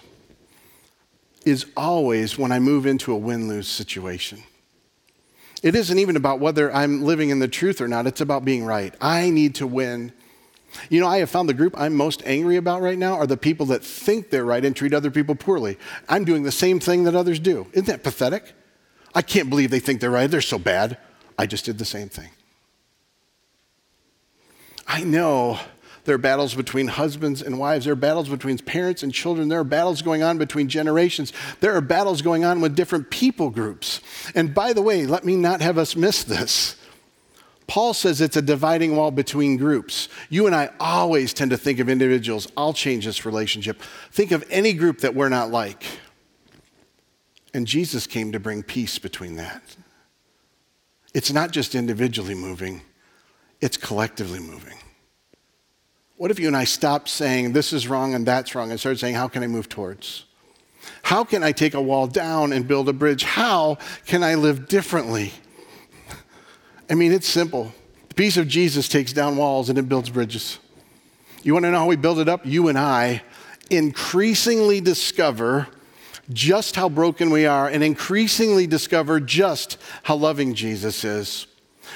is 1.45 1.67
always 1.77 2.39
when 2.39 2.53
I 2.53 2.61
move 2.61 2.87
into 2.87 3.13
a 3.13 3.17
win 3.17 3.49
lose 3.49 3.67
situation. 3.67 4.45
It 5.63 5.75
isn't 5.75 5.99
even 5.99 6.17
about 6.17 6.41
whether 6.41 6.73
I'm 6.73 7.03
living 7.03 7.31
in 7.31 7.41
the 7.41 7.49
truth 7.49 7.81
or 7.81 7.89
not, 7.89 8.07
it's 8.07 8.21
about 8.21 8.45
being 8.45 8.65
right. 8.65 8.95
I 9.01 9.31
need 9.31 9.57
to 9.57 9.67
win. 9.67 10.13
You 10.91 11.01
know, 11.01 11.07
I 11.07 11.19
have 11.19 11.31
found 11.31 11.49
the 11.49 11.55
group 11.55 11.75
I'm 11.77 11.95
most 11.95 12.23
angry 12.25 12.57
about 12.57 12.83
right 12.83 12.99
now 12.99 13.15
are 13.15 13.27
the 13.27 13.37
people 13.37 13.67
that 13.67 13.83
think 13.83 14.31
they're 14.31 14.45
right 14.45 14.65
and 14.65 14.77
treat 14.77 14.95
other 14.95 15.11
people 15.11 15.35
poorly. 15.35 15.79
I'm 16.09 16.25
doing 16.25 16.43
the 16.43 16.53
same 16.53 16.79
thing 16.79 17.05
that 17.05 17.15
others 17.15 17.41
do. 17.41 17.67
Isn't 17.73 17.87
that 17.87 18.05
pathetic? 18.05 18.53
I 19.15 19.23
can't 19.23 19.49
believe 19.49 19.71
they 19.71 19.81
think 19.81 20.01
they're 20.01 20.11
right. 20.11 20.31
They're 20.31 20.41
so 20.41 20.59
bad. 20.59 20.99
I 21.39 21.47
just 21.47 21.65
did 21.65 21.79
the 21.79 21.85
same 21.85 22.09
thing. 22.09 22.29
I 24.87 25.05
know 25.05 25.59
there 26.09 26.15
are 26.15 26.19
battles 26.19 26.55
between 26.55 26.89
husbands 26.89 27.43
and 27.43 27.59
wives. 27.59 27.85
There 27.85 27.93
are 27.93 27.95
battles 27.95 28.31
between 28.31 28.57
parents 28.57 29.03
and 29.03 29.13
children. 29.13 29.49
There 29.49 29.61
are 29.61 29.65
battles 29.65 30.01
going 30.01 30.23
on 30.23 30.39
between 30.39 30.67
generations. 30.67 31.35
There 31.61 31.75
are 31.75 31.83
battles 31.83 32.23
going 32.23 32.47
on 32.47 32.63
with 32.63 32.75
different 32.75 33.11
people 33.11 33.51
groups. 33.51 34.01
And 34.35 34.55
by 34.55 34.73
the 34.73 34.81
way, 34.81 35.05
let 35.05 35.27
me 35.27 35.37
not 35.37 35.61
have 35.61 35.77
us 35.77 35.97
miss 35.97 36.25
this. 36.25 36.77
Paul 37.67 37.93
says 37.93 38.23
it's 38.23 38.39
a 38.39 38.41
dividing 38.41 38.97
wall 38.97 39.11
between 39.11 39.59
groups. 39.59 40.09
You 40.31 40.47
and 40.47 40.57
I 40.57 40.71
always 40.81 41.35
tend 41.35 41.51
to 41.51 41.59
think 41.59 41.79
of 41.79 41.91
individuals. 41.91 42.49
I'll 42.57 42.73
change 42.73 43.05
this 43.05 43.27
relationship. 43.27 43.83
Think 44.11 44.31
of 44.31 44.43
any 44.49 44.73
group 44.73 45.01
that 45.01 45.15
we're 45.15 45.29
not 45.29 45.51
like. 45.51 45.85
And 47.53 47.67
Jesus 47.67 48.07
came 48.07 48.33
to 48.33 48.41
bring 48.41 48.63
peace 48.63 48.99
between 48.99 49.37
that. 49.37 49.77
It's 51.13 51.31
not 51.31 51.51
just 51.51 51.75
individually 51.75 52.35
moving, 52.35 52.81
it's 53.61 53.77
collectively 53.77 54.41
moving. 54.41 54.79
What 56.19 56.33
if 56.33 56.41
you 56.41 56.49
and 56.49 56.57
I 56.57 56.65
stopped 56.65 57.09
saying 57.09 57.53
this 57.53 57.73
is 57.73 57.87
wrong 57.87 58.13
and 58.13 58.27
that's 58.27 58.57
wrong 58.57 58.73
and 58.73 58.81
started 58.81 58.99
saying, 58.99 59.15
how 59.15 59.29
can 59.29 59.45
I 59.45 59.47
move 59.47 59.69
towards? 59.69 60.25
How 61.03 61.23
can 61.23 61.45
I 61.45 61.53
take 61.53 61.75
a 61.75 61.81
wall 61.81 62.09
down 62.09 62.53
and 62.53 62.67
build 62.67 62.89
a 62.89 62.93
bridge? 62.93 63.23
How 63.23 63.79
can 64.05 64.25
I 64.25 64.35
live 64.35 64.67
differently? 64.67 65.33
I 66.91 66.95
mean, 66.95 67.13
it's 67.13 67.29
simple. 67.29 67.73
The 68.09 68.17
peace 68.17 68.37
of 68.37 68.49
Jesus 68.49 68.89
takes 68.89 69.13
down 69.13 69.37
walls 69.37 69.69
and 69.69 69.79
it 69.79 69.89
builds 69.89 70.11
bridges. 70.11 70.59
You 71.45 71.53
want 71.53 71.67
to 71.67 71.71
know 71.71 71.79
how 71.79 71.87
we 71.87 71.95
build 71.95 72.19
it 72.19 72.29
up? 72.29 72.45
You 72.45 72.67
and 72.67 72.77
I 72.77 73.23
increasingly 73.71 74.81
discover 74.81 75.69
just 76.33 76.75
how 76.75 76.89
broken 76.89 77.31
we 77.31 77.47
are 77.47 77.69
and 77.69 77.85
increasingly 77.85 78.67
discover 78.67 79.21
just 79.21 79.79
how 80.03 80.17
loving 80.17 80.55
Jesus 80.55 81.05
is. 81.05 81.47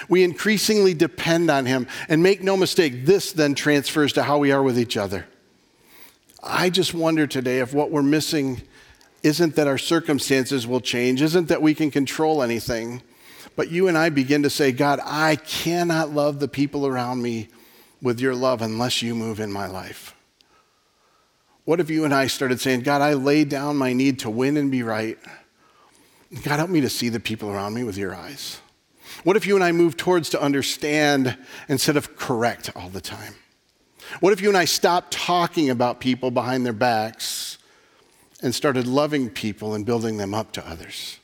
We 0.08 0.24
increasingly 0.24 0.94
depend 0.94 1.50
on 1.50 1.66
him. 1.66 1.86
And 2.08 2.22
make 2.22 2.42
no 2.42 2.56
mistake, 2.56 3.06
this 3.06 3.32
then 3.32 3.54
transfers 3.54 4.12
to 4.14 4.22
how 4.22 4.38
we 4.38 4.52
are 4.52 4.62
with 4.62 4.78
each 4.78 4.96
other. 4.96 5.26
I 6.42 6.70
just 6.70 6.92
wonder 6.92 7.26
today 7.26 7.60
if 7.60 7.72
what 7.72 7.90
we're 7.90 8.02
missing 8.02 8.62
isn't 9.22 9.54
that 9.54 9.68
our 9.68 9.78
circumstances 9.78 10.66
will 10.66 10.80
change, 10.80 11.22
isn't 11.22 11.48
that 11.48 11.62
we 11.62 11.74
can 11.74 11.90
control 11.90 12.42
anything, 12.42 13.02
but 13.54 13.70
you 13.70 13.86
and 13.86 13.96
I 13.96 14.08
begin 14.08 14.42
to 14.42 14.50
say, 14.50 14.72
God, 14.72 15.00
I 15.04 15.36
cannot 15.36 16.10
love 16.10 16.40
the 16.40 16.48
people 16.48 16.86
around 16.86 17.22
me 17.22 17.48
with 18.00 18.18
your 18.20 18.34
love 18.34 18.62
unless 18.62 19.02
you 19.02 19.14
move 19.14 19.38
in 19.38 19.52
my 19.52 19.68
life. 19.68 20.14
What 21.64 21.78
if 21.78 21.90
you 21.90 22.04
and 22.04 22.12
I 22.12 22.26
started 22.26 22.60
saying, 22.60 22.80
God, 22.80 23.02
I 23.02 23.14
lay 23.14 23.44
down 23.44 23.76
my 23.76 23.92
need 23.92 24.18
to 24.20 24.30
win 24.30 24.56
and 24.56 24.70
be 24.70 24.82
right? 24.82 25.16
God, 26.42 26.58
help 26.58 26.70
me 26.70 26.80
to 26.80 26.88
see 26.88 27.08
the 27.08 27.20
people 27.20 27.50
around 27.50 27.74
me 27.74 27.84
with 27.84 27.96
your 27.96 28.14
eyes. 28.14 28.58
What 29.24 29.36
if 29.36 29.46
you 29.46 29.54
and 29.54 29.64
I 29.64 29.72
move 29.72 29.96
towards 29.96 30.30
to 30.30 30.42
understand 30.42 31.36
instead 31.68 31.96
of 31.96 32.16
correct 32.16 32.70
all 32.74 32.88
the 32.88 33.00
time? 33.00 33.34
What 34.20 34.32
if 34.32 34.40
you 34.40 34.48
and 34.48 34.56
I 34.56 34.64
stopped 34.64 35.12
talking 35.12 35.70
about 35.70 36.00
people 36.00 36.30
behind 36.30 36.66
their 36.66 36.72
backs 36.72 37.58
and 38.42 38.54
started 38.54 38.86
loving 38.86 39.30
people 39.30 39.74
and 39.74 39.86
building 39.86 40.16
them 40.16 40.34
up 40.34 40.52
to 40.52 40.68
others? 40.68 41.18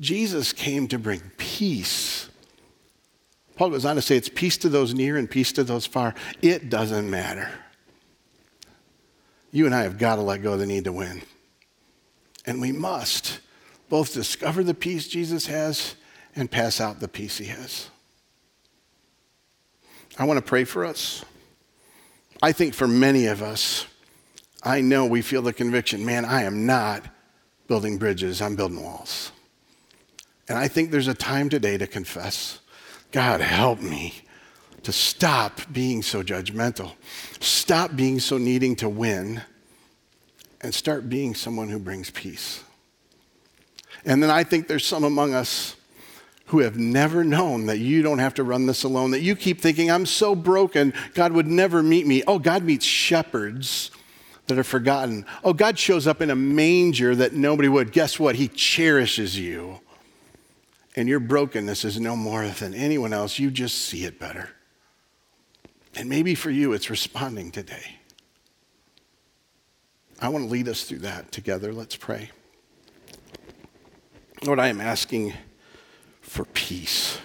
Jesus 0.00 0.52
came 0.52 0.88
to 0.88 0.98
bring 0.98 1.20
peace. 1.36 2.30
Paul 3.56 3.70
goes 3.70 3.84
on 3.84 3.96
to 3.96 4.02
say 4.02 4.16
it's 4.16 4.30
peace 4.30 4.56
to 4.58 4.70
those 4.70 4.94
near 4.94 5.18
and 5.18 5.30
peace 5.30 5.52
to 5.52 5.64
those 5.64 5.84
far. 5.84 6.14
It 6.40 6.70
doesn't 6.70 7.08
matter. 7.08 7.50
You 9.52 9.66
and 9.66 9.74
I 9.74 9.82
have 9.82 9.98
got 9.98 10.16
to 10.16 10.22
let 10.22 10.42
go 10.42 10.54
of 10.54 10.58
the 10.58 10.66
need 10.66 10.84
to 10.84 10.92
win. 10.92 11.22
And 12.46 12.60
we 12.60 12.72
must 12.72 13.40
both 13.92 14.14
discover 14.14 14.64
the 14.64 14.72
peace 14.72 15.06
Jesus 15.06 15.44
has 15.44 15.96
and 16.34 16.50
pass 16.50 16.80
out 16.80 16.98
the 16.98 17.06
peace 17.06 17.36
he 17.36 17.44
has. 17.44 17.90
I 20.18 20.24
want 20.24 20.38
to 20.38 20.42
pray 20.42 20.64
for 20.64 20.86
us. 20.86 21.26
I 22.42 22.52
think 22.52 22.72
for 22.72 22.88
many 22.88 23.26
of 23.26 23.42
us, 23.42 23.84
I 24.62 24.80
know 24.80 25.04
we 25.04 25.20
feel 25.20 25.42
the 25.42 25.52
conviction 25.52 26.06
man, 26.06 26.24
I 26.24 26.44
am 26.44 26.64
not 26.64 27.04
building 27.66 27.98
bridges, 27.98 28.40
I'm 28.40 28.56
building 28.56 28.82
walls. 28.82 29.30
And 30.48 30.56
I 30.56 30.68
think 30.68 30.90
there's 30.90 31.06
a 31.06 31.12
time 31.12 31.50
today 31.50 31.76
to 31.76 31.86
confess 31.86 32.60
God, 33.10 33.42
help 33.42 33.82
me 33.82 34.22
to 34.84 34.92
stop 34.92 35.60
being 35.70 36.00
so 36.00 36.22
judgmental, 36.22 36.92
stop 37.40 37.94
being 37.94 38.20
so 38.20 38.38
needing 38.38 38.74
to 38.76 38.88
win, 38.88 39.42
and 40.62 40.74
start 40.74 41.10
being 41.10 41.34
someone 41.34 41.68
who 41.68 41.78
brings 41.78 42.08
peace. 42.08 42.64
And 44.04 44.22
then 44.22 44.30
I 44.30 44.44
think 44.44 44.68
there's 44.68 44.84
some 44.86 45.04
among 45.04 45.34
us 45.34 45.76
who 46.46 46.58
have 46.58 46.76
never 46.76 47.24
known 47.24 47.66
that 47.66 47.78
you 47.78 48.02
don't 48.02 48.18
have 48.18 48.34
to 48.34 48.44
run 48.44 48.66
this 48.66 48.84
alone, 48.84 49.12
that 49.12 49.22
you 49.22 49.34
keep 49.34 49.60
thinking, 49.60 49.90
I'm 49.90 50.04
so 50.04 50.34
broken, 50.34 50.92
God 51.14 51.32
would 51.32 51.46
never 51.46 51.82
meet 51.82 52.06
me. 52.06 52.22
Oh, 52.26 52.38
God 52.38 52.62
meets 52.62 52.84
shepherds 52.84 53.90
that 54.48 54.58
are 54.58 54.64
forgotten. 54.64 55.24
Oh, 55.44 55.52
God 55.54 55.78
shows 55.78 56.06
up 56.06 56.20
in 56.20 56.30
a 56.30 56.36
manger 56.36 57.14
that 57.14 57.32
nobody 57.32 57.68
would. 57.68 57.92
Guess 57.92 58.20
what? 58.20 58.34
He 58.34 58.48
cherishes 58.48 59.38
you. 59.38 59.80
And 60.94 61.08
your 61.08 61.20
brokenness 61.20 61.86
is 61.86 61.98
no 61.98 62.16
more 62.16 62.46
than 62.46 62.74
anyone 62.74 63.14
else. 63.14 63.38
You 63.38 63.50
just 63.50 63.78
see 63.78 64.04
it 64.04 64.18
better. 64.18 64.50
And 65.94 66.08
maybe 66.08 66.34
for 66.34 66.50
you, 66.50 66.74
it's 66.74 66.90
responding 66.90 67.50
today. 67.50 67.96
I 70.20 70.28
want 70.28 70.44
to 70.44 70.50
lead 70.50 70.68
us 70.68 70.84
through 70.84 71.00
that 71.00 71.32
together. 71.32 71.72
Let's 71.72 71.96
pray. 71.96 72.30
Lord, 74.44 74.58
I 74.58 74.68
am 74.68 74.80
asking 74.80 75.34
for 76.20 76.44
peace. 76.46 77.18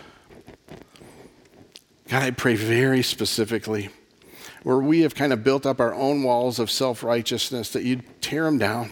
God, 2.08 2.22
I 2.22 2.30
pray 2.30 2.56
very 2.56 3.02
specifically 3.02 3.90
where 4.62 4.78
we 4.78 5.02
have 5.02 5.16
kind 5.16 5.34
of 5.34 5.44
built 5.44 5.66
up 5.66 5.80
our 5.80 5.96
own 5.96 6.22
walls 6.22 6.60
of 6.60 6.70
self 6.70 7.02
righteousness, 7.02 7.72
that 7.72 7.84
you'd 7.84 8.04
tear 8.22 8.44
them 8.44 8.60
down 8.60 8.92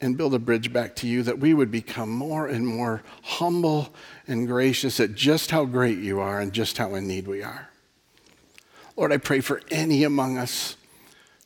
and 0.00 0.16
build 0.16 0.32
a 0.32 0.38
bridge 0.38 0.72
back 0.72 0.96
to 0.96 1.06
you, 1.06 1.22
that 1.24 1.38
we 1.38 1.52
would 1.52 1.70
become 1.70 2.08
more 2.08 2.46
and 2.46 2.66
more 2.66 3.02
humble 3.22 3.94
and 4.26 4.46
gracious 4.46 4.98
at 4.98 5.14
just 5.14 5.50
how 5.50 5.66
great 5.66 5.98
you 5.98 6.20
are 6.20 6.40
and 6.40 6.54
just 6.54 6.78
how 6.78 6.94
in 6.94 7.06
need 7.06 7.28
we 7.28 7.42
are. 7.42 7.68
Lord, 8.96 9.12
I 9.12 9.18
pray 9.18 9.40
for 9.40 9.60
any 9.70 10.04
among 10.04 10.38
us 10.38 10.76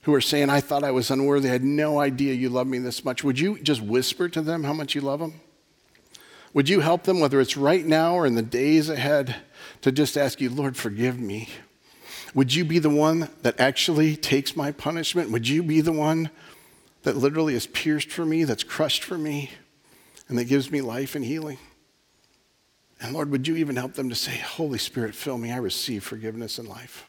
who 0.03 0.15
are 0.15 0.21
saying, 0.21 0.51
I 0.51 0.61
thought 0.61 0.85
I 0.85 0.93
was 0.93 1.11
unworthy, 1.11 1.49
I 1.49 1.53
had 1.53 1.65
no 1.65 1.99
idea 1.99 2.33
you 2.35 2.49
love 2.49 2.69
me 2.69 2.79
this 2.79 3.05
much. 3.05 3.25
Would 3.25 3.41
you 3.41 3.59
just 3.59 3.83
whisper 3.83 4.29
to 4.29 4.41
them 4.41 4.63
how 4.63 4.73
much 4.73 4.95
you 4.95 5.01
love 5.01 5.19
them? 5.19 5.41
Would 6.53 6.69
you 6.69 6.81
help 6.81 7.05
them, 7.05 7.21
whether 7.21 7.41
it's 7.41 7.57
right 7.57 7.85
now 7.85 8.15
or 8.15 8.27
in 8.27 8.35
the 8.35 8.43
days 8.43 8.89
ahead, 8.89 9.37
to 9.83 9.93
just 9.93 10.17
ask 10.17 10.41
you, 10.41 10.51
Lord, 10.51 10.77
forgive 10.77 11.19
me? 11.19 11.49
Would 12.35 12.55
you 12.55 12.65
be 12.65 12.79
the 12.79 12.91
one 12.91 13.29
that 13.43 13.61
actually 13.61 14.17
takes 14.17 14.57
my 14.57 14.73
punishment? 14.73 15.31
Would 15.31 15.49
you 15.49 15.63
be 15.63 15.81
the 15.81 15.93
one 15.93 16.31
that 17.03 17.17
literally 17.17 17.55
is 17.55 17.67
pierced 17.67 18.11
for 18.11 18.25
me, 18.25 18.45
that's 18.45 18.65
crushed 18.65 19.05
for 19.05 19.19
me, 19.19 19.51
and 20.29 20.39
that 20.39 20.45
gives 20.45 20.71
me 20.71 20.81
life 20.81 21.15
and 21.15 21.25
healing? 21.25 21.59
And 23.01 23.15
Lord, 23.15 23.31
would 23.31 23.49
you 23.49 23.57
even 23.57 23.77
help 23.77 23.95
them 23.95 24.11
to 24.11 24.15
say, 24.15 24.37
Holy 24.37 24.79
Spirit, 24.79 25.15
fill 25.15 25.39
me, 25.39 25.53
I 25.53 25.57
receive 25.57 26.05
forgiveness 26.05 26.59
and 26.59 26.69
life? 26.69 27.09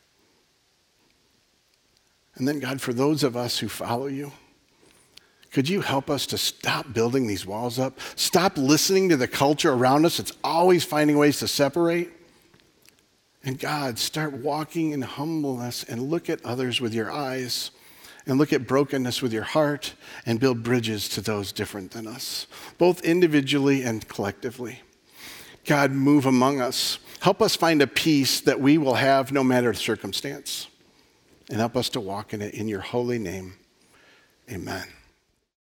And 2.35 2.47
then, 2.47 2.59
God, 2.59 2.79
for 2.79 2.93
those 2.93 3.23
of 3.23 3.35
us 3.35 3.59
who 3.59 3.67
follow 3.67 4.07
you, 4.07 4.31
Could 5.51 5.67
you 5.67 5.81
help 5.81 6.09
us 6.09 6.25
to 6.27 6.37
stop 6.37 6.93
building 6.93 7.27
these 7.27 7.45
walls 7.45 7.77
up? 7.77 7.99
Stop 8.15 8.57
listening 8.57 9.09
to 9.09 9.17
the 9.17 9.27
culture 9.27 9.73
around 9.73 10.05
us. 10.05 10.17
It's 10.17 10.31
always 10.43 10.85
finding 10.85 11.17
ways 11.17 11.39
to 11.39 11.47
separate. 11.47 12.09
And 13.43 13.59
God, 13.59 13.99
start 13.99 14.33
walking 14.33 14.91
in 14.91 15.01
humbleness 15.01 15.83
and 15.83 16.09
look 16.09 16.29
at 16.29 16.45
others 16.45 16.79
with 16.79 16.93
your 16.93 17.11
eyes 17.11 17.71
and 18.25 18.37
look 18.37 18.53
at 18.53 18.67
brokenness 18.67 19.21
with 19.21 19.33
your 19.33 19.43
heart 19.43 19.93
and 20.25 20.39
build 20.39 20.63
bridges 20.63 21.09
to 21.09 21.21
those 21.21 21.51
different 21.51 21.91
than 21.91 22.07
us, 22.07 22.47
both 22.77 23.03
individually 23.03 23.83
and 23.83 24.07
collectively. 24.07 24.81
God, 25.65 25.91
move 25.91 26.25
among 26.25 26.61
us. 26.61 26.99
Help 27.19 27.41
us 27.41 27.55
find 27.55 27.81
a 27.81 27.87
peace 27.87 28.41
that 28.41 28.59
we 28.59 28.77
will 28.77 28.95
have 28.95 29.31
no 29.31 29.43
matter 29.43 29.71
the 29.71 29.77
circumstance. 29.77 30.67
And 31.49 31.59
help 31.59 31.75
us 31.75 31.89
to 31.89 31.99
walk 31.99 32.33
in 32.33 32.41
it 32.41 32.53
in 32.53 32.67
your 32.67 32.79
holy 32.79 33.19
name. 33.19 33.55
Amen. 34.49 34.87